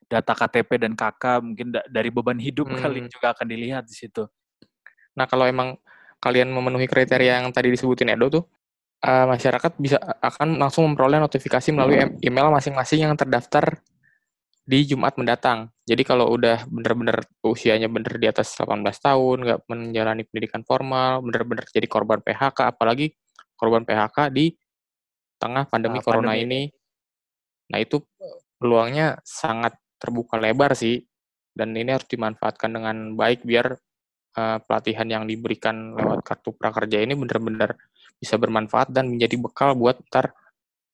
data 0.07 0.33
KTP 0.33 0.69
dan 0.79 0.93
KK 0.95 1.23
mungkin 1.43 1.67
da 1.75 1.81
dari 1.91 2.09
beban 2.09 2.39
hidup 2.39 2.71
hmm. 2.71 2.79
kali 2.79 2.99
juga 3.11 3.35
akan 3.35 3.45
dilihat 3.51 3.83
di 3.83 3.95
situ. 3.99 4.23
Nah 5.19 5.27
kalau 5.27 5.43
emang 5.43 5.75
kalian 6.23 6.47
memenuhi 6.47 6.87
kriteria 6.87 7.43
yang 7.43 7.51
tadi 7.51 7.67
disebutin 7.67 8.15
Edo 8.15 8.31
tuh, 8.31 8.43
uh, 9.03 9.27
masyarakat 9.27 9.75
bisa 9.75 9.99
akan 10.23 10.55
langsung 10.57 10.87
memperoleh 10.87 11.19
notifikasi 11.19 11.69
melalui 11.75 12.17
email 12.23 12.47
masing-masing 12.49 13.03
yang 13.03 13.13
terdaftar 13.19 13.83
di 14.63 14.87
Jumat 14.87 15.19
mendatang. 15.19 15.67
Jadi 15.83 16.03
kalau 16.07 16.31
udah 16.31 16.63
bener-bener 16.71 17.19
usianya 17.43 17.91
bener 17.91 18.15
di 18.15 18.27
atas 18.31 18.55
18 18.55 18.79
tahun, 18.95 19.37
nggak 19.43 19.59
menjalani 19.67 20.23
pendidikan 20.23 20.63
formal, 20.63 21.19
bener-bener 21.19 21.67
jadi 21.67 21.87
korban 21.91 22.23
PHK, 22.23 22.71
apalagi 22.71 23.11
korban 23.59 23.83
PHK 23.83 24.31
di 24.31 24.55
tengah 25.35 25.67
pandemi 25.67 25.99
nah, 25.99 26.03
corona 26.03 26.31
pandemi. 26.31 26.47
ini. 26.47 26.61
Nah 27.75 27.79
itu 27.83 27.99
peluangnya 28.55 29.19
sangat 29.27 29.75
terbuka 29.99 30.39
lebar 30.39 30.71
sih, 30.79 31.03
dan 31.51 31.75
ini 31.75 31.91
harus 31.91 32.07
dimanfaatkan 32.07 32.71
dengan 32.71 33.19
baik 33.19 33.43
biar 33.43 33.75
uh, 34.39 34.57
pelatihan 34.63 35.07
yang 35.11 35.23
diberikan 35.27 35.91
lewat 35.99 36.23
kartu 36.23 36.55
prakerja 36.55 37.03
ini 37.03 37.19
bener-bener 37.19 37.75
bisa 38.15 38.39
bermanfaat 38.39 38.95
dan 38.95 39.11
menjadi 39.11 39.35
bekal 39.35 39.75
buat 39.75 39.99
ntar 40.07 40.31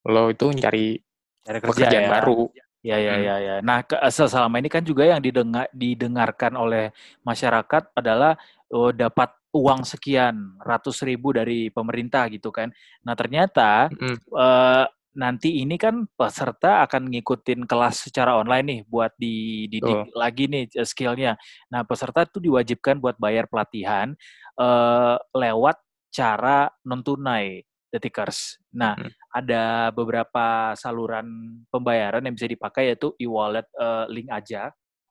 lo 0.10 0.34
itu 0.34 0.50
mencari 0.50 0.98
pekerjaan 1.46 2.10
ya. 2.10 2.12
baru. 2.12 2.50
Ya, 2.50 2.66
ya, 2.84 3.14
hmm. 3.16 3.24
ya, 3.24 3.36
ya. 3.40 3.56
Nah, 3.60 3.84
ke, 3.84 3.96
selama 4.12 4.56
ini 4.60 4.70
kan 4.72 4.84
juga 4.84 5.04
yang 5.04 5.20
didengar, 5.20 5.68
didengarkan 5.76 6.56
oleh 6.56 6.96
masyarakat 7.28 7.92
adalah 7.92 8.40
oh, 8.72 8.96
dapat 8.96 9.36
uang 9.52 9.82
sekian 9.82 10.56
ratus 10.62 11.02
ribu 11.02 11.34
dari 11.34 11.74
pemerintah 11.74 12.30
gitu 12.30 12.54
kan. 12.54 12.70
Nah, 13.04 13.18
ternyata 13.18 13.90
hmm. 13.90 14.18
uh, 14.32 14.86
nanti 15.18 15.66
ini 15.66 15.76
kan 15.76 16.06
peserta 16.14 16.86
akan 16.86 17.10
ngikutin 17.10 17.66
kelas 17.66 18.08
secara 18.08 18.38
online 18.38 18.66
nih 18.66 18.82
buat 18.86 19.12
di, 19.18 19.68
di, 19.68 19.82
oh. 19.82 20.06
lagi 20.14 20.46
nih 20.48 20.70
eh, 20.70 20.88
skillnya. 20.88 21.34
Nah, 21.74 21.82
peserta 21.84 22.24
itu 22.24 22.40
diwajibkan 22.40 23.02
buat 23.02 23.18
bayar 23.18 23.50
pelatihan 23.50 24.14
uh, 24.62 25.18
lewat 25.34 25.82
cara 26.10 26.70
non 26.86 27.06
tunai 27.06 27.69
detikers. 27.90 28.62
Nah, 28.74 28.96
hmm. 28.96 29.12
ada 29.34 29.90
beberapa 29.90 30.74
saluran 30.78 31.26
pembayaran 31.74 32.24
yang 32.24 32.38
bisa 32.38 32.48
dipakai 32.48 32.94
yaitu 32.94 33.14
e-wallet 33.18 33.66
uh, 33.76 34.06
link 34.08 34.30
aja, 34.30 34.70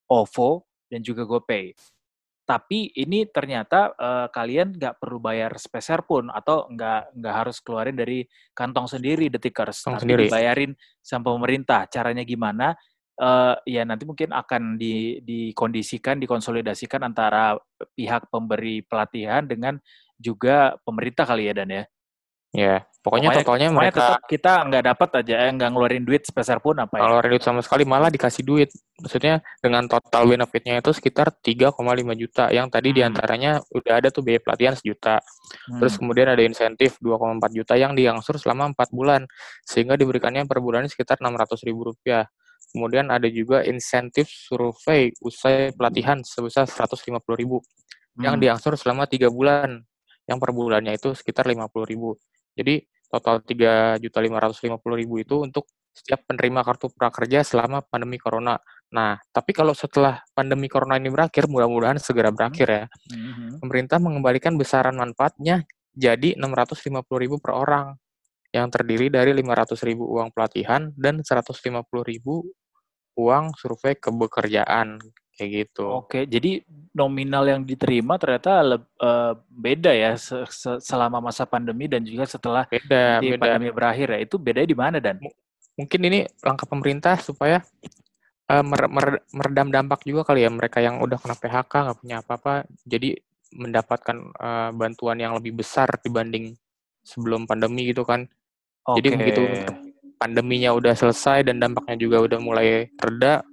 OVO, 0.08 0.64
dan 0.88 1.04
juga 1.04 1.26
GoPay. 1.26 1.74
Tapi 2.48 2.96
ini 2.96 3.28
ternyata 3.28 3.92
uh, 3.92 4.26
kalian 4.32 4.72
nggak 4.72 4.96
perlu 4.96 5.20
bayar 5.20 5.52
speser 5.60 6.00
pun 6.08 6.32
atau 6.32 6.64
nggak 6.72 7.20
nggak 7.20 7.34
harus 7.44 7.60
keluarin 7.60 7.92
dari 7.92 8.24
kantong 8.56 8.88
sendiri 8.88 9.28
detikers, 9.28 9.84
tapi 9.84 10.08
sendiri. 10.08 10.32
dibayarin 10.32 10.72
sama 11.04 11.36
pemerintah. 11.36 11.84
Caranya 11.92 12.24
gimana? 12.24 12.72
Uh, 13.18 13.58
ya 13.66 13.82
nanti 13.82 14.06
mungkin 14.06 14.30
akan 14.30 14.78
di, 14.78 15.18
dikondisikan, 15.26 16.22
dikonsolidasikan 16.22 17.02
antara 17.02 17.58
pihak 17.98 18.30
pemberi 18.30 18.80
pelatihan 18.86 19.42
dengan 19.42 19.74
juga 20.16 20.78
pemerintah 20.86 21.26
kali 21.26 21.50
ya 21.50 21.54
Dan 21.58 21.68
ya. 21.68 21.84
Ya, 22.56 22.80
pokoknya, 23.04 23.28
pokoknya 23.28 23.44
totalnya 23.44 23.44
pokoknya 23.44 23.68
mereka 23.76 24.00
tetap 24.00 24.22
kita 24.24 24.52
nggak 24.72 24.84
dapat 24.88 25.08
aja, 25.20 25.34
eh, 25.36 25.50
nggak 25.52 25.68
ngeluarin 25.68 26.04
duit 26.08 26.22
sebesar 26.24 26.64
pun 26.64 26.80
apa 26.80 26.96
ya? 26.96 27.04
Ngeluarin 27.04 27.30
duit 27.36 27.44
sama 27.44 27.60
sekali, 27.60 27.84
malah 27.84 28.08
dikasih 28.08 28.40
duit. 28.40 28.72
Maksudnya 29.04 29.44
dengan 29.60 29.84
total 29.84 30.24
benefitnya 30.24 30.80
itu 30.80 30.88
sekitar 30.96 31.28
3,5 31.44 32.16
juta. 32.16 32.48
Yang 32.48 32.66
tadi 32.72 32.88
hmm. 32.88 32.96
di 32.96 33.02
antaranya 33.04 33.50
udah 33.68 33.92
ada 34.00 34.08
tuh 34.08 34.24
biaya 34.24 34.40
pelatihan 34.40 34.72
sejuta. 34.72 35.20
Hmm. 35.20 35.76
Terus 35.76 35.94
kemudian 36.00 36.32
ada 36.32 36.40
insentif 36.40 36.96
2,4 37.04 37.52
juta 37.52 37.74
yang 37.76 37.92
diangsur 37.92 38.40
selama 38.40 38.72
4 38.72 38.96
bulan. 38.96 39.28
Sehingga 39.68 40.00
diberikannya 40.00 40.48
per 40.48 40.64
bulan 40.64 40.88
sekitar 40.88 41.20
600 41.20 41.68
ribu 41.68 41.92
rupiah. 41.92 42.24
Kemudian 42.72 43.12
ada 43.12 43.28
juga 43.28 43.60
insentif 43.68 44.32
survei 44.32 45.12
usai 45.20 45.76
pelatihan 45.76 46.24
sebesar 46.24 46.64
150 46.64 47.12
ribu. 47.36 47.60
Hmm. 48.16 48.24
Yang 48.24 48.34
diangsur 48.40 48.72
selama 48.80 49.04
3 49.04 49.28
bulan. 49.28 49.84
Yang 50.24 50.38
per 50.40 50.50
bulannya 50.56 50.96
itu 50.96 51.12
sekitar 51.12 51.44
50 51.44 51.84
ribu 51.84 52.16
jadi 52.58 52.82
total 53.06 53.38
tiga 53.46 53.94
juta 54.02 54.18
lima 54.18 54.42
ratus 54.42 54.58
lima 54.66 54.82
puluh 54.82 54.98
ribu 54.98 55.22
itu 55.22 55.38
untuk 55.38 55.70
setiap 55.94 56.26
penerima 56.26 56.66
kartu 56.66 56.90
prakerja 56.90 57.46
selama 57.46 57.82
pandemi 57.82 58.18
corona. 58.18 58.58
Nah, 58.94 59.18
tapi 59.34 59.50
kalau 59.50 59.74
setelah 59.74 60.22
pandemi 60.30 60.70
corona 60.70 60.94
ini 60.94 61.10
berakhir, 61.10 61.50
mudah-mudahan 61.50 61.98
segera 61.98 62.30
berakhir 62.30 62.68
ya, 62.70 62.84
mm-hmm. 62.86 63.58
pemerintah 63.58 63.98
mengembalikan 63.98 64.54
besaran 64.54 64.94
manfaatnya 64.94 65.66
jadi 65.98 66.38
enam 66.38 66.54
ratus 66.54 66.86
lima 66.86 67.02
puluh 67.02 67.26
ribu 67.26 67.36
per 67.42 67.58
orang, 67.58 67.98
yang 68.54 68.70
terdiri 68.70 69.10
dari 69.10 69.34
lima 69.34 69.58
ratus 69.58 69.82
ribu 69.84 70.06
uang 70.06 70.32
pelatihan 70.32 70.88
dan 70.94 71.20
seratus 71.20 71.58
lima 71.66 71.82
puluh 71.84 72.06
ribu 72.06 72.46
uang 73.18 73.58
survei 73.58 73.98
kebekerjaan 73.98 75.02
kayak 75.38 75.70
gitu. 75.70 75.86
Oke, 75.86 76.26
jadi 76.26 76.66
nominal 76.90 77.46
yang 77.46 77.62
diterima 77.62 78.18
ternyata 78.18 78.58
le, 78.66 78.76
uh, 78.98 79.38
beda 79.46 79.94
ya 79.94 80.18
se 80.18 80.34
-se 80.50 80.82
selama 80.82 81.22
masa 81.22 81.46
pandemi 81.46 81.86
dan 81.86 82.02
juga 82.02 82.26
setelah 82.26 82.66
beda, 82.66 83.22
beda. 83.22 83.38
pandemi 83.38 83.70
berakhir 83.70 84.18
ya. 84.18 84.18
Itu 84.18 84.42
bedanya 84.42 84.66
di 84.66 84.78
mana 84.78 84.98
dan? 84.98 85.22
M 85.22 85.30
mungkin 85.78 86.00
ini 86.10 86.26
langkah 86.42 86.66
pemerintah 86.66 87.22
supaya 87.22 87.62
uh, 88.50 88.64
mer 88.66 88.90
mer 88.90 89.22
meredam 89.30 89.70
dampak 89.70 90.02
juga 90.02 90.26
kali 90.26 90.42
ya 90.42 90.50
mereka 90.50 90.82
yang 90.82 90.98
udah 90.98 91.14
kena 91.22 91.38
PHK 91.38 91.72
nggak 91.86 91.98
punya 92.02 92.16
apa-apa, 92.18 92.66
jadi 92.82 93.14
mendapatkan 93.54 94.16
uh, 94.42 94.70
bantuan 94.74 95.22
yang 95.22 95.38
lebih 95.38 95.62
besar 95.62 95.86
dibanding 96.02 96.58
sebelum 97.06 97.46
pandemi 97.46 97.86
gitu 97.88 98.02
kan. 98.02 98.26
Okay. 98.84 98.94
Jadi 98.98 99.08
begitu 99.14 99.42
pandeminya 100.18 100.74
udah 100.74 100.98
selesai 100.98 101.46
dan 101.46 101.62
dampaknya 101.62 101.96
juga 101.96 102.26
udah 102.26 102.38
mulai 102.42 102.90
reda, 102.98 103.46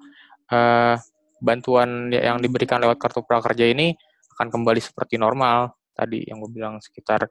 uh, 0.49 0.97
bantuan 1.45 2.09
yang 2.09 2.41
diberikan 2.41 2.81
lewat 2.81 2.97
kartu 2.97 3.21
prakerja 3.21 3.69
ini 3.69 3.93
akan 4.33 4.49
kembali 4.49 4.81
seperti 4.81 5.21
normal 5.21 5.77
tadi 5.93 6.25
yang 6.25 6.41
gue 6.41 6.51
bilang 6.51 6.81
sekitar 6.81 7.29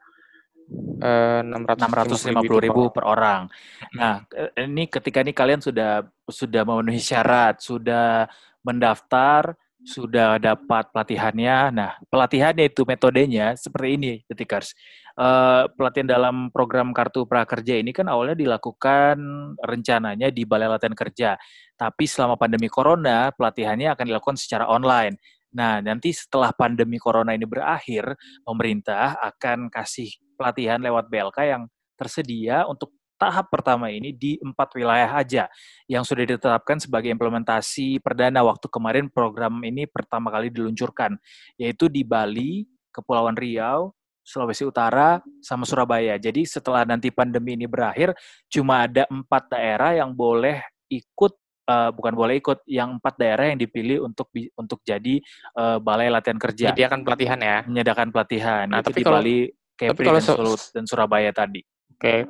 eh, 1.03 1.43
enam 1.45 1.67
ratus 1.69 2.25
lima 2.31 2.41
puluh 2.41 2.63
ribu 2.63 2.83
per 2.95 3.05
orang. 3.05 3.51
Nah, 3.99 4.25
eh, 4.33 4.65
ini 4.65 4.87
ketika 4.87 5.21
ini 5.21 5.35
kalian 5.35 5.61
sudah 5.61 6.07
sudah 6.25 6.63
memenuhi 6.65 7.03
syarat, 7.03 7.61
sudah 7.61 8.31
mendaftar, 8.65 9.53
sudah 9.85 10.41
dapat 10.41 10.89
pelatihannya. 10.89 11.59
Nah, 11.77 12.01
pelatihannya 12.09 12.73
itu 12.73 12.89
metodenya 12.89 13.53
seperti 13.61 13.89
ini, 14.01 14.13
Detikers. 14.25 14.73
Uh, 15.15 15.71
pelatihan 15.79 16.11
dalam 16.11 16.51
program 16.51 16.91
Kartu 16.91 17.23
Prakerja 17.23 17.79
ini 17.79 17.95
kan 17.95 18.11
awalnya 18.11 18.35
dilakukan 18.35 19.15
rencananya 19.63 20.35
di 20.35 20.43
Balai 20.43 20.67
Latihan 20.67 20.91
Kerja. 20.91 21.39
Tapi 21.79 22.05
selama 22.11 22.35
pandemi 22.35 22.67
Corona, 22.67 23.31
pelatihannya 23.31 23.95
akan 23.95 24.05
dilakukan 24.11 24.35
secara 24.35 24.67
online. 24.67 25.15
Nah, 25.55 25.79
nanti 25.79 26.11
setelah 26.11 26.51
pandemi 26.51 26.99
Corona 26.99 27.31
ini 27.31 27.47
berakhir, 27.47 28.19
pemerintah 28.43 29.15
akan 29.23 29.71
kasih 29.71 30.11
pelatihan 30.35 30.83
lewat 30.83 31.07
BLK 31.07 31.39
yang 31.47 31.63
tersedia 31.95 32.67
untuk 32.67 32.91
tahap 33.15 33.49
pertama 33.49 33.89
ini 33.89 34.11
di 34.11 34.35
empat 34.43 34.75
wilayah 34.75 35.07
aja 35.15 35.47
yang 35.87 36.03
sudah 36.03 36.27
ditetapkan 36.27 36.83
sebagai 36.83 37.09
implementasi 37.15 38.03
perdana 38.03 38.43
waktu 38.43 38.67
kemarin 38.67 39.07
program 39.07 39.63
ini 39.63 39.87
pertama 39.87 40.35
kali 40.35 40.51
diluncurkan, 40.51 41.15
yaitu 41.55 41.87
di 41.87 42.03
Bali, 42.03 42.67
Kepulauan 42.91 43.39
Riau, 43.39 43.95
Sulawesi 44.25 44.65
Utara, 44.65 45.21
sama 45.45 45.69
Surabaya. 45.69 46.17
Jadi 46.17 46.49
setelah 46.49 46.89
nanti 46.89 47.13
pandemi 47.13 47.55
ini 47.55 47.69
berakhir, 47.69 48.17
cuma 48.49 48.89
ada 48.89 49.05
empat 49.13 49.53
daerah 49.53 49.93
yang 49.93 50.17
boleh 50.17 50.65
ikut 50.89 51.33
uh, 51.69 51.91
bukan 51.93 52.13
boleh 52.17 52.41
ikut 52.41 52.65
yang 52.65 52.97
empat 52.97 53.15
daerah 53.21 53.53
yang 53.53 53.61
dipilih 53.61 54.05
untuk 54.05 54.33
untuk 54.57 54.81
jadi 54.81 55.21
uh, 55.61 55.77
balai 55.77 56.09
latihan 56.09 56.41
kerja. 56.41 56.73
Menyediakan 56.73 57.01
pelatihan 57.05 57.39
ya. 57.41 57.57
Menyediakan 57.69 58.09
pelatihan. 58.09 58.65
Nah, 58.73 58.81
itu 58.81 58.89
tapi 58.89 59.01
di 59.01 59.05
kalau, 59.05 59.21
Bali, 59.21 59.39
Kepri, 59.77 60.07
dan, 60.09 60.25
Solo, 60.25 60.55
dan 60.57 60.85
Surabaya 60.89 61.31
tadi. 61.37 61.61
Oke. 61.93 62.01
Okay. 62.01 62.21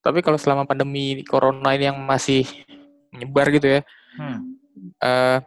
Tapi 0.00 0.18
kalau 0.24 0.38
selama 0.40 0.64
pandemi 0.64 1.20
corona 1.28 1.76
ini 1.76 1.92
yang 1.92 2.00
masih 2.00 2.48
menyebar 3.12 3.52
gitu 3.52 3.68
ya, 3.68 3.80
hmm. 4.16 4.38
uh, 5.04 5.38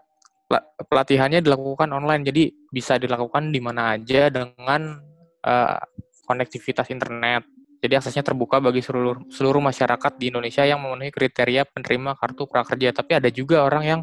pelatihannya 0.86 1.42
dilakukan 1.42 1.90
online, 1.90 2.22
jadi 2.22 2.54
bisa 2.70 3.02
dilakukan 3.02 3.50
di 3.50 3.58
mana 3.58 3.98
aja 3.98 4.30
dengan 4.30 5.02
uh, 5.44 5.80
konektivitas 6.26 6.90
internet. 6.90 7.46
Jadi 7.84 8.00
aksesnya 8.00 8.24
terbuka 8.24 8.64
bagi 8.64 8.80
seluruh 8.80 9.28
seluruh 9.28 9.60
masyarakat 9.60 10.16
di 10.16 10.32
Indonesia 10.32 10.64
yang 10.64 10.80
memenuhi 10.80 11.12
kriteria 11.12 11.68
penerima 11.68 12.16
kartu 12.16 12.48
prakerja. 12.48 12.96
Tapi 12.96 13.20
ada 13.20 13.28
juga 13.28 13.68
orang 13.68 13.84
yang 13.84 14.02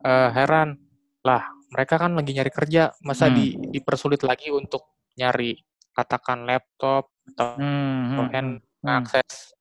uh, 0.00 0.32
heran, 0.32 0.80
lah 1.20 1.44
mereka 1.68 2.00
kan 2.00 2.16
lagi 2.16 2.32
nyari 2.32 2.48
kerja, 2.48 2.96
masa 3.04 3.28
hmm. 3.28 3.34
di, 3.36 3.46
dipersulit 3.76 4.24
lagi 4.24 4.48
untuk 4.48 4.88
nyari 5.20 5.58
katakan 5.92 6.48
laptop 6.48 7.12
atau 7.34 7.60
hmm. 7.60 8.30
hand 8.32 8.52
hmm. 8.60 8.88
akses 8.88 9.54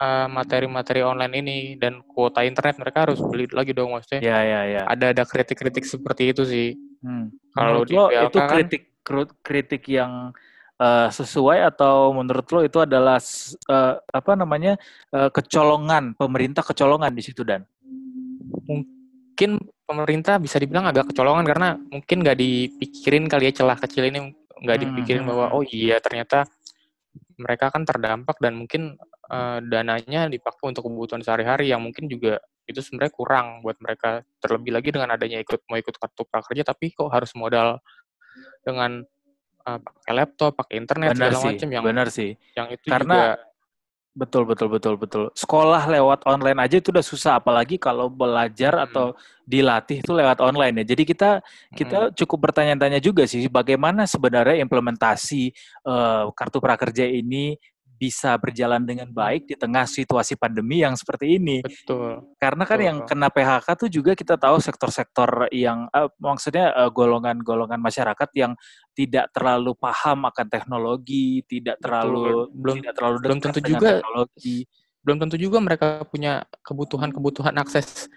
uh, 0.00 0.28
materi-materi 0.28 1.00
online 1.00 1.34
ini 1.40 1.58
dan 1.80 2.04
kuota 2.04 2.44
internet 2.44 2.76
mereka 2.80 3.08
harus 3.08 3.20
beli 3.22 3.48
lagi 3.52 3.72
dong 3.72 3.96
maksudnya. 3.96 4.20
Iya 4.20 4.38
iya 4.40 4.60
iya. 4.66 4.82
Ada 4.88 5.12
ada 5.16 5.24
kritik-kritik 5.24 5.84
seperti 5.84 6.32
itu 6.32 6.42
sih. 6.44 6.68
Hmm. 7.00 7.32
Kalau 7.52 7.84
di 7.84 7.94
itu 7.96 8.38
kan 8.40 8.66
kritik 9.42 9.86
yang 9.86 10.34
uh, 10.80 11.08
sesuai 11.08 11.62
atau 11.74 12.12
menurut 12.12 12.46
lo 12.52 12.60
itu 12.64 12.78
adalah 12.82 13.20
uh, 13.70 13.94
apa 14.00 14.32
namanya 14.34 14.74
uh, 15.14 15.30
kecolongan 15.32 16.18
pemerintah 16.18 16.62
kecolongan 16.64 17.12
di 17.14 17.22
situ 17.24 17.46
dan 17.46 17.64
mungkin 18.66 19.62
pemerintah 19.86 20.42
bisa 20.42 20.58
dibilang 20.58 20.90
agak 20.90 21.14
kecolongan 21.14 21.46
karena 21.46 21.68
mungkin 21.78 22.26
nggak 22.26 22.38
dipikirin 22.38 23.30
kali 23.30 23.52
ya 23.52 23.62
celah 23.62 23.78
kecil 23.78 24.10
ini 24.10 24.34
nggak 24.64 24.76
hmm, 24.76 24.84
dipikirin 24.90 25.22
hmm. 25.22 25.30
bahwa 25.30 25.46
hmm. 25.52 25.56
oh 25.56 25.62
iya 25.64 25.96
ternyata 26.02 26.48
mereka 27.36 27.68
kan 27.68 27.84
terdampak 27.84 28.36
dan 28.40 28.56
mungkin 28.56 28.96
uh, 29.28 29.60
dananya 29.60 30.26
dipakai 30.26 30.72
untuk 30.72 30.88
kebutuhan 30.88 31.20
sehari-hari 31.20 31.70
yang 31.70 31.84
mungkin 31.84 32.08
juga 32.08 32.40
itu 32.66 32.82
sebenarnya 32.82 33.12
kurang 33.14 33.46
buat 33.62 33.78
mereka 33.78 34.26
terlebih 34.42 34.74
lagi 34.74 34.90
dengan 34.90 35.14
adanya 35.14 35.38
ikut 35.38 35.62
mau 35.70 35.78
ikut 35.78 35.94
kartu 36.02 36.26
prakerja 36.26 36.66
tapi 36.66 36.90
kok 36.90 37.12
harus 37.12 37.30
modal 37.38 37.78
dengan 38.62 39.02
uh, 39.66 39.78
pakai 39.78 40.12
laptop, 40.14 40.52
pakai 40.58 40.74
internet 40.78 41.14
benar 41.14 41.34
segala 41.34 41.46
macam 41.52 41.68
yang 41.68 41.84
benar 41.84 42.06
sih. 42.08 42.30
Yang 42.54 42.66
itu 42.80 42.86
Karena 42.88 43.14
juga 43.14 43.54
betul 44.16 44.48
betul 44.48 44.68
betul 44.72 44.94
betul. 44.96 45.24
Sekolah 45.36 45.84
lewat 45.92 46.24
online 46.24 46.56
aja 46.64 46.80
itu 46.80 46.88
udah 46.88 47.04
susah 47.04 47.36
apalagi 47.36 47.76
kalau 47.76 48.08
belajar 48.08 48.72
hmm. 48.72 48.84
atau 48.88 49.06
dilatih 49.44 50.00
itu 50.00 50.12
lewat 50.16 50.40
online 50.40 50.82
ya. 50.82 50.96
Jadi 50.96 51.02
kita 51.04 51.30
kita 51.76 52.10
hmm. 52.10 52.12
cukup 52.16 52.48
bertanya-tanya 52.48 52.98
juga 52.98 53.28
sih 53.28 53.44
bagaimana 53.52 54.08
sebenarnya 54.08 54.56
implementasi 54.64 55.52
uh, 55.84 56.32
kartu 56.32 56.58
prakerja 56.58 57.04
ini 57.04 57.60
bisa 57.96 58.36
berjalan 58.36 58.84
dengan 58.84 59.08
baik 59.08 59.48
di 59.48 59.56
tengah 59.56 59.88
situasi 59.88 60.36
pandemi 60.36 60.84
yang 60.84 60.94
seperti 60.94 61.40
ini. 61.40 61.64
Betul. 61.64 62.36
Karena 62.36 62.64
kan 62.68 62.78
Betul. 62.78 62.88
yang 62.88 62.98
kena 63.08 63.28
PHK 63.32 63.66
tuh 63.74 63.88
juga 63.88 64.12
kita 64.12 64.36
tahu 64.36 64.60
sektor-sektor 64.60 65.48
yang 65.50 65.88
uh, 65.90 66.12
maksudnya 66.20 66.72
golongan 66.92 67.40
golongan-golongan 67.40 67.80
masyarakat 67.80 68.28
yang 68.36 68.52
tidak 68.92 69.32
terlalu 69.32 69.72
paham 69.74 70.28
akan 70.28 70.46
teknologi, 70.46 71.42
tidak 71.48 71.80
terlalu 71.80 72.46
Betul. 72.46 72.60
belum 72.60 72.76
tidak 72.84 72.94
terlalu 72.94 73.16
belum 73.24 73.38
tentu 73.40 73.60
juga 73.64 73.88
teknologi. 73.98 74.58
Belum 75.06 75.16
tentu 75.22 75.36
juga 75.38 75.58
mereka 75.62 75.88
punya 76.06 76.42
kebutuhan-kebutuhan 76.66 77.54
akses 77.62 78.10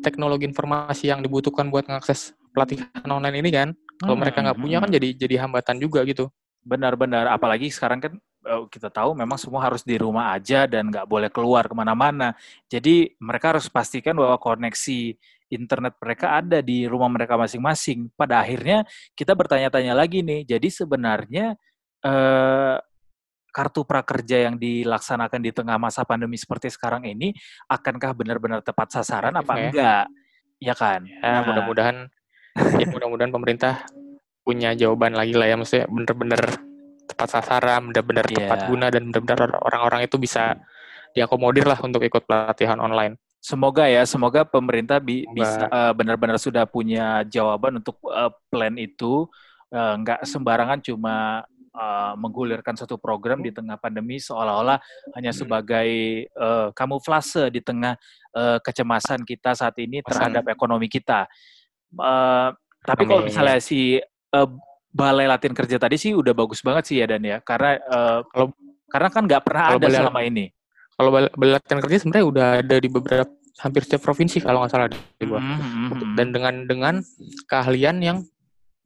teknologi 0.00 0.46
informasi 0.46 1.10
yang 1.10 1.20
dibutuhkan 1.20 1.66
buat 1.68 1.84
mengakses 1.90 2.32
pelatihan 2.54 2.88
online 3.10 3.42
ini 3.42 3.50
kan. 3.50 3.68
Kalau 3.98 4.14
hmm, 4.14 4.22
mereka 4.22 4.38
nggak 4.46 4.58
punya 4.58 4.78
kan 4.78 4.90
jadi 4.94 5.08
jadi 5.18 5.34
hambatan 5.46 5.76
juga 5.82 6.06
gitu. 6.06 6.30
Benar-benar, 6.62 7.26
apalagi 7.34 7.72
sekarang 7.72 7.98
kan 7.98 8.12
Eh, 8.14 8.27
kita 8.72 8.88
tahu 8.88 9.12
memang 9.12 9.36
semua 9.36 9.64
harus 9.68 9.84
di 9.84 10.00
rumah 10.00 10.32
aja 10.32 10.64
dan 10.64 10.88
nggak 10.88 11.06
boleh 11.06 11.28
keluar 11.28 11.68
ke 11.68 11.74
mana-mana. 11.76 12.32
Jadi 12.66 13.12
mereka 13.20 13.56
harus 13.56 13.68
pastikan 13.68 14.16
bahwa 14.16 14.40
koneksi 14.40 15.16
internet 15.48 15.96
mereka 16.00 16.40
ada 16.40 16.60
di 16.60 16.84
rumah 16.84 17.08
mereka 17.08 17.36
masing-masing. 17.36 18.12
Pada 18.16 18.44
akhirnya 18.44 18.84
kita 19.16 19.32
bertanya-tanya 19.32 19.96
lagi 19.96 20.20
nih, 20.20 20.44
jadi 20.44 20.68
sebenarnya 20.68 21.56
eh, 22.04 22.76
kartu 23.48 23.82
prakerja 23.82 24.48
yang 24.50 24.54
dilaksanakan 24.60 25.40
di 25.40 25.50
tengah 25.50 25.80
masa 25.80 26.04
pandemi 26.04 26.36
seperti 26.36 26.68
sekarang 26.68 27.08
ini, 27.08 27.32
akankah 27.66 28.12
benar-benar 28.14 28.60
tepat 28.60 28.92
sasaran 28.92 29.34
apa 29.34 29.52
ya. 29.56 29.60
enggak? 29.72 30.04
Ya 30.58 30.74
kan? 30.76 31.00
Ya, 31.06 31.40
nah. 31.40 31.42
mudah-mudahan 31.48 31.96
ya 32.82 32.86
mudah-mudahan 32.90 33.30
pemerintah 33.30 33.86
punya 34.44 34.72
jawaban 34.72 35.16
lagi 35.16 35.36
lah 35.36 35.48
ya, 35.48 35.56
maksudnya 35.56 35.86
benar-benar 35.88 36.67
tepat 37.08 37.28
sasaran, 37.40 37.88
benar-benar 37.88 38.28
yeah. 38.28 38.44
tepat 38.44 38.58
guna 38.68 38.86
dan 38.92 39.08
benar-benar 39.08 39.56
orang-orang 39.64 40.04
itu 40.04 40.20
bisa 40.20 40.60
diakomodir 41.16 41.64
lah 41.64 41.80
untuk 41.80 42.04
ikut 42.04 42.28
pelatihan 42.28 42.76
online. 42.78 43.16
Semoga 43.38 43.86
ya, 43.86 44.02
semoga 44.04 44.44
pemerintah 44.44 44.98
bi 45.00 45.24
semoga. 45.24 45.34
bisa 45.34 45.62
uh, 45.70 45.92
benar-benar 45.94 46.36
sudah 46.36 46.68
punya 46.68 47.22
jawaban 47.24 47.80
untuk 47.80 47.96
uh, 48.04 48.28
plan 48.52 48.74
itu, 48.76 49.24
uh, 49.72 49.94
nggak 49.98 50.26
sembarangan 50.26 50.82
cuma 50.84 51.46
uh, 51.72 52.12
menggulirkan 52.18 52.74
satu 52.74 52.98
program 52.98 53.40
di 53.40 53.54
tengah 53.54 53.78
pandemi 53.78 54.18
seolah-olah 54.18 54.82
hanya 55.14 55.30
hmm. 55.30 55.38
sebagai 55.38 55.90
uh, 56.34 56.74
kamuflase 56.74 57.48
di 57.54 57.62
tengah 57.62 57.94
uh, 58.34 58.58
kecemasan 58.58 59.22
kita 59.22 59.54
saat 59.54 59.78
ini 59.78 60.02
terhadap 60.02 60.44
ekonomi 60.50 60.90
kita. 60.90 61.30
Uh, 61.94 62.52
tapi 62.84 63.06
kalau 63.06 63.22
misalnya 63.24 63.62
si 63.62 64.02
uh, 64.34 64.50
balai 64.88 65.28
latihan 65.28 65.54
kerja 65.54 65.76
tadi 65.76 65.96
sih 66.00 66.16
udah 66.16 66.32
bagus 66.32 66.64
banget 66.64 66.84
sih 66.88 66.96
ya 67.00 67.06
Dan 67.06 67.22
ya. 67.24 67.38
Karena 67.44 67.76
uh, 67.88 68.20
kalau 68.28 68.52
karena 68.88 69.08
kan 69.12 69.22
nggak 69.28 69.42
pernah 69.44 69.62
ada 69.74 69.78
balai, 69.84 69.98
selama 70.00 70.20
ini. 70.24 70.46
kalau 70.98 71.10
balai, 71.14 71.30
latihan 71.36 71.80
kerja 71.84 71.96
sebenarnya 72.02 72.26
udah 72.26 72.46
ada 72.64 72.76
di 72.80 72.88
beberapa 72.88 73.30
hampir 73.58 73.82
setiap 73.84 74.02
provinsi 74.06 74.38
kalau 74.42 74.64
nggak 74.64 74.72
salah 74.72 74.88
di 74.90 75.24
gua. 75.26 75.40
Mm 75.42 75.56
-hmm. 75.58 76.14
dan 76.16 76.26
dengan 76.32 76.54
dengan 76.64 76.94
keahlian 77.46 77.96
yang 78.00 78.18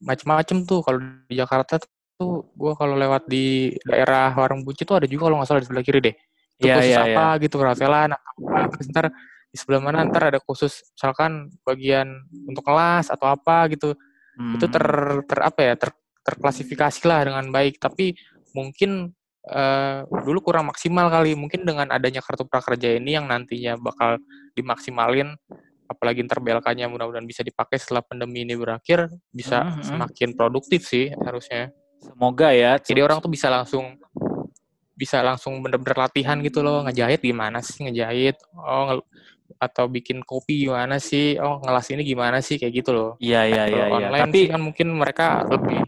macam-macam 0.02 0.56
tuh. 0.66 0.80
Kalau 0.82 0.98
di 1.30 1.34
Jakarta 1.38 1.78
tuh 2.18 2.50
gua 2.58 2.74
kalau 2.74 2.98
lewat 2.98 3.30
di 3.30 3.72
daerah 3.86 4.34
Warung 4.34 4.66
Buci 4.66 4.82
tuh 4.82 4.98
ada 4.98 5.06
juga 5.06 5.30
kalau 5.30 5.40
nggak 5.40 5.48
salah 5.48 5.60
di 5.62 5.68
sebelah 5.70 5.84
kiri 5.86 6.00
deh. 6.02 6.14
Itu 6.58 6.66
yeah, 6.68 6.76
khusus 6.78 6.92
yeah, 6.92 7.04
apa 7.06 7.24
yeah. 7.24 7.42
gitu 7.42 7.54
perhotelan 7.56 8.10
apa 8.12 8.76
ntar 8.92 9.06
di 9.52 9.56
sebelah 9.60 9.80
mana 9.84 10.08
ntar 10.08 10.32
ada 10.32 10.40
khusus 10.40 10.80
misalkan 10.96 11.52
bagian 11.64 12.08
untuk 12.48 12.64
kelas 12.64 13.12
atau 13.12 13.28
apa 13.28 13.68
gitu 13.68 13.92
hmm. 14.38 14.56
itu 14.60 14.66
ter, 14.68 14.84
ter 15.26 15.38
apa 15.42 15.60
ya 15.60 15.74
ter, 15.76 15.90
terklasifikasi 16.22 17.02
lah 17.08 17.20
dengan 17.26 17.44
baik 17.50 17.82
tapi 17.82 18.14
mungkin 18.54 19.10
uh, 19.50 20.06
dulu 20.06 20.52
kurang 20.52 20.70
maksimal 20.70 21.10
kali 21.10 21.34
mungkin 21.34 21.66
dengan 21.66 21.90
adanya 21.90 22.22
kartu 22.22 22.46
prakerja 22.46 23.00
ini 23.00 23.18
yang 23.18 23.26
nantinya 23.26 23.74
bakal 23.80 24.20
dimaksimalin 24.54 25.34
apalagi 25.90 26.24
ntar 26.24 26.40
BLK-nya 26.40 26.88
mudah-mudahan 26.88 27.28
bisa 27.28 27.44
dipakai 27.44 27.76
setelah 27.76 28.00
pandemi 28.00 28.48
ini 28.48 28.56
berakhir 28.56 29.12
bisa 29.28 29.60
hmm, 29.60 29.72
hmm. 29.76 29.84
semakin 29.84 30.30
produktif 30.32 30.88
sih 30.88 31.12
harusnya 31.12 31.68
semoga 32.00 32.48
ya 32.54 32.80
jadi 32.80 33.04
orang 33.04 33.20
tuh 33.20 33.28
bisa 33.28 33.52
langsung 33.52 34.00
bisa 34.96 35.20
langsung 35.20 35.60
bener-bener 35.60 35.98
latihan 35.98 36.38
gitu 36.40 36.64
loh 36.64 36.86
ngejahit 36.86 37.20
gimana 37.20 37.60
sih 37.60 37.84
ngejahit 37.84 38.38
oh 38.56 39.02
atau 39.62 39.86
bikin 39.86 40.26
kopi 40.26 40.66
gimana 40.66 40.98
sih 40.98 41.38
oh 41.38 41.62
ngelas 41.62 41.86
ini 41.94 42.02
gimana 42.02 42.42
sih 42.42 42.58
kayak 42.58 42.82
gitu 42.82 42.90
loh 42.90 43.10
iya 43.22 43.46
iya 43.46 43.70
iya, 43.70 43.84
iya. 43.86 44.06
online 44.10 44.22
tapi 44.26 44.40
kan 44.50 44.60
mungkin 44.60 44.88
mereka 44.90 45.46
lebih 45.46 45.86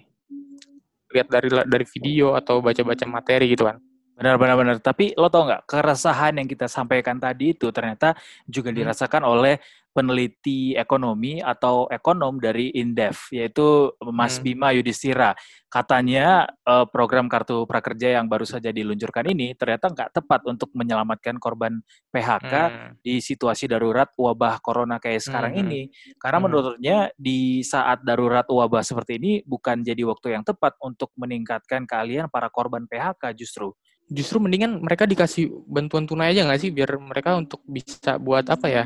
lihat 1.11 1.27
dari 1.27 1.49
dari 1.51 1.87
video 1.91 2.39
atau 2.39 2.63
baca-baca 2.63 3.05
materi 3.11 3.51
gitu 3.51 3.67
kan 3.67 3.83
Benar, 4.15 4.39
benar, 4.39 4.55
benar. 4.55 4.77
Tapi 4.79 5.11
lo 5.19 5.27
tau 5.27 5.43
nggak 5.43 5.67
keresahan 5.67 6.39
yang 6.39 6.47
kita 6.47 6.71
sampaikan 6.71 7.19
tadi 7.19 7.51
itu 7.51 7.67
ternyata 7.75 8.15
juga 8.47 8.71
hmm. 8.71 8.79
dirasakan 8.79 9.27
oleh 9.27 9.59
peneliti 9.95 10.75
ekonomi 10.75 11.39
atau 11.39 11.87
ekonom 11.87 12.43
dari 12.43 12.75
Indef, 12.75 13.31
yaitu 13.31 13.95
Mas 14.11 14.37
hmm. 14.37 14.45
Bima 14.45 14.69
Yudhistira. 14.75 15.39
Katanya 15.71 16.51
uh, 16.67 16.83
program 16.91 17.31
kartu 17.31 17.63
prakerja 17.65 18.19
yang 18.19 18.27
baru 18.27 18.43
saja 18.43 18.75
diluncurkan 18.75 19.27
ini 19.31 19.55
ternyata 19.55 19.91
nggak 19.91 20.11
tepat 20.19 20.43
untuk 20.51 20.75
menyelamatkan 20.75 21.39
korban 21.39 21.79
PHK 22.11 22.53
hmm. 22.53 22.91
di 23.07 23.23
situasi 23.23 23.71
darurat 23.71 24.11
wabah 24.19 24.59
corona 24.59 24.99
kayak 24.99 25.23
sekarang 25.23 25.55
hmm. 25.55 25.63
ini. 25.63 25.81
Karena 26.19 26.43
hmm. 26.43 26.47
menurutnya 26.51 26.97
di 27.15 27.63
saat 27.63 28.03
darurat 28.03 28.45
wabah 28.51 28.83
seperti 28.83 29.23
ini 29.23 29.33
bukan 29.47 29.87
jadi 29.87 30.03
waktu 30.03 30.35
yang 30.35 30.43
tepat 30.43 30.75
untuk 30.83 31.15
meningkatkan 31.15 31.87
keahlian 31.87 32.27
para 32.27 32.51
korban 32.51 32.91
PHK 32.91 33.31
justru 33.39 33.71
justru 34.11 34.37
mendingan 34.37 34.85
mereka 34.85 35.09
dikasih 35.09 35.49
bantuan 35.65 36.05
tunai 36.05 36.37
aja 36.37 36.45
nggak 36.45 36.61
sih 36.61 36.69
biar 36.69 37.01
mereka 37.01 37.41
untuk 37.41 37.65
bisa 37.65 38.21
buat 38.21 38.45
apa 38.53 38.69
ya 38.69 38.85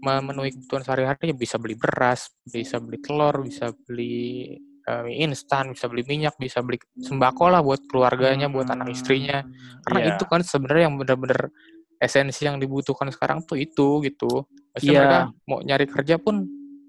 memenuhi 0.00 0.54
kebutuhan 0.54 0.82
sehari-hari 0.86 1.32
ya 1.32 1.36
bisa 1.36 1.56
beli 1.58 1.74
beras, 1.74 2.30
bisa 2.46 2.78
beli 2.78 2.98
telur, 3.02 3.42
bisa 3.42 3.74
beli 3.86 4.54
uh, 4.88 5.06
instan, 5.10 5.74
bisa 5.74 5.86
beli 5.86 6.02
minyak, 6.08 6.34
bisa 6.40 6.64
beli 6.64 6.80
sembako 6.98 7.52
lah 7.52 7.60
buat 7.60 7.84
keluarganya, 7.86 8.48
buat 8.48 8.70
anak 8.70 8.94
istrinya. 8.94 9.44
Karena 9.84 9.98
yeah. 10.02 10.10
itu 10.16 10.24
kan 10.24 10.40
sebenarnya 10.42 10.90
yang 10.90 10.96
benar-benar 10.96 11.52
esensi 11.98 12.46
yang 12.46 12.62
dibutuhkan 12.62 13.10
sekarang 13.10 13.42
tuh 13.44 13.58
itu 13.58 14.02
gitu. 14.06 14.46
Maksudnya 14.74 14.92
yeah. 14.94 15.02
mereka 15.02 15.20
mau 15.50 15.58
nyari 15.62 15.86
kerja 15.90 16.16
pun 16.16 16.46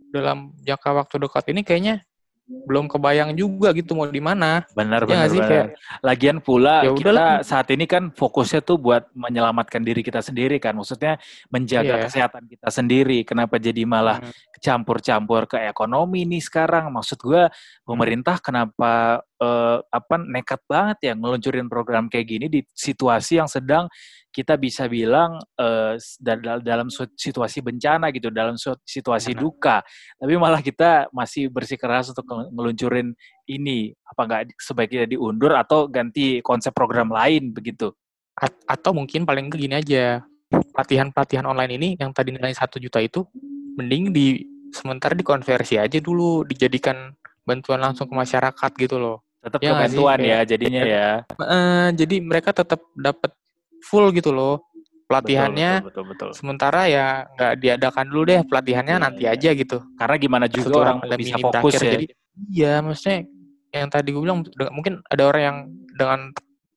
dalam 0.10 0.58
jangka 0.65 0.89
waktu 0.93 1.15
dekat 1.22 1.45
ini 1.54 1.62
kayaknya 1.62 1.95
belum 2.49 2.89
kebayang 2.89 3.38
juga 3.38 3.69
gitu 3.77 3.93
mau 3.93 4.09
di 4.09 4.17
mana. 4.17 4.65
Benar 4.73 5.05
ya 5.05 5.25
benar. 5.25 5.29
Sih? 5.29 5.41
Kayak, 5.41 5.67
Lagian 6.01 6.38
pula 6.41 6.81
ya 6.81 6.91
kita 6.97 7.45
saat 7.45 7.69
ini 7.69 7.85
kan 7.85 8.09
fokusnya 8.09 8.65
tuh 8.65 8.81
buat 8.81 9.05
menyelamatkan 9.13 9.85
diri 9.85 10.01
kita 10.01 10.25
sendiri 10.25 10.57
kan. 10.57 10.73
Maksudnya 10.73 11.21
menjaga 11.53 12.01
yeah. 12.01 12.03
kesehatan 12.09 12.43
kita 12.49 12.67
sendiri. 12.73 13.21
Kenapa 13.21 13.62
jadi 13.62 13.85
malah 13.85 14.17
hmm. 14.17 14.57
campur-campur 14.57 15.45
ke 15.45 15.57
ekonomi 15.69 16.25
nih 16.25 16.41
sekarang. 16.41 16.89
Maksud 16.89 17.21
gue 17.21 17.53
pemerintah 17.85 18.41
kenapa 18.41 19.21
uh, 19.39 19.77
apa 19.89 20.15
nekat 20.17 20.62
banget 20.65 20.97
ya 21.12 21.13
ngeluncurin 21.13 21.69
program 21.69 22.09
kayak 22.09 22.27
gini 22.27 22.45
di 22.49 22.62
situasi 22.73 23.39
yang 23.39 23.49
sedang 23.49 23.85
kita 24.30 24.56
bisa 24.62 24.86
bilang 24.86 25.42
uh, 25.58 25.98
dalam 26.62 26.88
situasi 26.94 27.65
bencana 27.65 28.13
gitu, 28.13 28.30
dalam 28.30 28.56
situasi 28.86 29.34
duka. 29.34 29.82
Tapi 30.22 30.34
malah 30.38 30.62
kita 30.62 31.10
masih 31.10 31.50
bersikeras 31.50 32.13
untuk 32.13 32.30
ngeluncurin 32.30 33.13
ini. 33.50 33.94
Apa 34.06 34.22
nggak 34.30 34.42
sebaiknya 34.62 35.10
diundur 35.10 35.58
atau 35.58 35.89
ganti 35.89 36.39
konsep 36.46 36.74
program 36.74 37.10
lain 37.10 37.50
begitu? 37.50 37.89
A 38.39 38.48
atau 38.70 38.94
mungkin 38.96 39.26
paling 39.26 39.50
gini 39.50 39.76
aja, 39.76 40.24
pelatihan-pelatihan 40.50 41.44
online 41.44 41.74
ini 41.76 41.89
yang 42.00 42.13
tadi 42.13 42.32
nilai 42.32 42.54
satu 42.54 42.80
juta 42.80 43.02
itu, 43.04 43.26
mending 43.76 44.13
di 44.13 44.46
sementara 44.70 45.18
dikonversi 45.18 45.82
aja 45.82 45.98
dulu, 45.98 46.46
dijadikan 46.46 47.12
bantuan 47.44 47.82
langsung 47.82 48.06
ke 48.06 48.13
masyarakat 48.13 48.72
gitu 48.78 49.02
loh. 49.02 49.26
Tetap 49.39 49.63
ya 49.63 49.72
bantuan 49.72 50.20
ya 50.20 50.39
jadinya 50.44 50.84
ya. 50.84 51.10
Uh, 51.39 51.89
jadi 51.96 52.20
mereka 52.20 52.52
tetap 52.52 52.84
dapat 52.92 53.32
full 53.84 54.12
gitu 54.12 54.32
loh 54.34 54.70
pelatihannya. 55.10 55.82
Betul, 55.82 55.89
betul, 55.89 56.04
betul, 56.06 56.28
betul. 56.30 56.30
Sementara 56.38 56.86
ya 56.86 57.26
nggak 57.34 57.54
diadakan 57.58 58.06
dulu 58.13 58.24
deh 58.30 58.42
pelatihannya 58.46 58.96
ya, 58.96 59.02
nanti 59.02 59.24
ya. 59.26 59.34
aja 59.34 59.50
gitu. 59.58 59.78
Karena 59.98 60.15
gimana 60.22 60.46
juga 60.46 60.70
Setelah 60.70 60.86
orang 60.86 60.98
bisa 61.18 61.36
fokus 61.42 61.74
ya. 61.82 61.92
Jadi, 61.98 62.06
iya, 62.54 62.74
maksudnya 62.86 63.18
yang 63.74 63.89
tadi 63.89 64.10
gue 64.13 64.22
bilang 64.22 64.46
mungkin 64.74 65.02
ada 65.10 65.24
orang 65.26 65.42
yang 65.42 65.58
dengan 65.98 66.20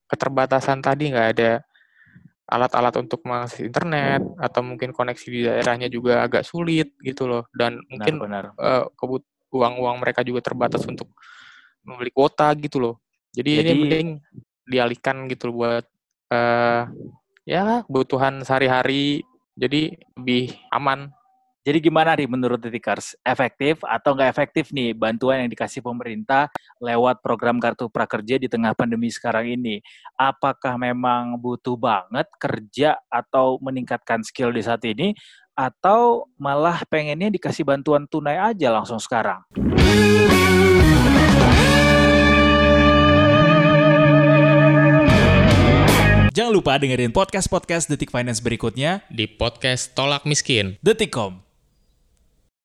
keterbatasan 0.09 0.81
tadi 0.81 1.13
nggak 1.13 1.29
ada 1.37 1.51
alat-alat 2.49 2.93
untuk 3.01 3.23
mengakses 3.25 3.63
internet 3.65 4.21
atau 4.37 4.61
mungkin 4.61 4.91
koneksi 4.91 5.25
di 5.25 5.41
daerahnya 5.47 5.87
juga 5.87 6.21
agak 6.21 6.43
sulit 6.43 6.93
gitu 7.01 7.25
loh 7.25 7.47
dan 7.55 7.79
benar, 7.81 7.89
mungkin 7.89 8.13
benar. 8.19 8.43
Uh, 8.59 8.85
kebut 8.93 9.23
uang-uang 9.53 10.01
mereka 10.01 10.21
juga 10.25 10.41
terbatas 10.43 10.83
untuk 10.85 11.07
membeli 11.85 12.09
kuota 12.09 12.51
gitu 12.57 12.81
loh. 12.81 12.95
Jadi, 13.33 13.61
Jadi 13.61 13.69
ini 13.69 13.73
mending 13.73 14.09
dialihkan 14.69 15.25
gitu 15.31 15.49
buat 15.49 15.85
uh, 16.33 16.89
ya 17.45 17.85
kebutuhan 17.85 18.41
sehari-hari 18.41 19.21
jadi 19.53 19.93
lebih 20.17 20.57
aman. 20.73 21.13
Jadi 21.63 21.79
gimana 21.79 22.11
nih 22.11 22.27
menurut 22.27 22.59
Titikers? 22.59 23.15
Efektif 23.23 23.79
atau 23.87 24.11
nggak 24.11 24.35
efektif 24.35 24.75
nih 24.75 24.91
bantuan 24.91 25.47
yang 25.47 25.47
dikasih 25.47 25.79
pemerintah 25.79 26.51
lewat 26.83 27.23
program 27.23 27.55
Kartu 27.55 27.87
Prakerja 27.87 28.35
di 28.35 28.51
tengah 28.51 28.75
pandemi 28.75 29.07
sekarang 29.07 29.47
ini? 29.47 29.79
Apakah 30.19 30.75
memang 30.75 31.39
butuh 31.39 31.79
banget 31.79 32.27
kerja 32.35 32.99
atau 33.07 33.63
meningkatkan 33.63 34.27
skill 34.27 34.51
di 34.51 34.59
saat 34.59 34.83
ini? 34.83 35.15
Atau 35.55 36.27
malah 36.35 36.83
pengennya 36.83 37.31
dikasih 37.31 37.63
bantuan 37.63 38.11
tunai 38.11 38.43
aja 38.43 38.67
langsung 38.67 38.99
sekarang? 38.99 39.39
Jangan 46.33 46.49
lupa 46.49 46.81
dengerin 46.81 47.13
podcast-podcast 47.13 47.93
Detik 47.93 48.09
Finance 48.09 48.41
berikutnya 48.41 49.05
di 49.13 49.29
podcast 49.29 49.93
Tolak 49.93 50.25
Miskin. 50.25 50.81
Detikcom. 50.81 51.52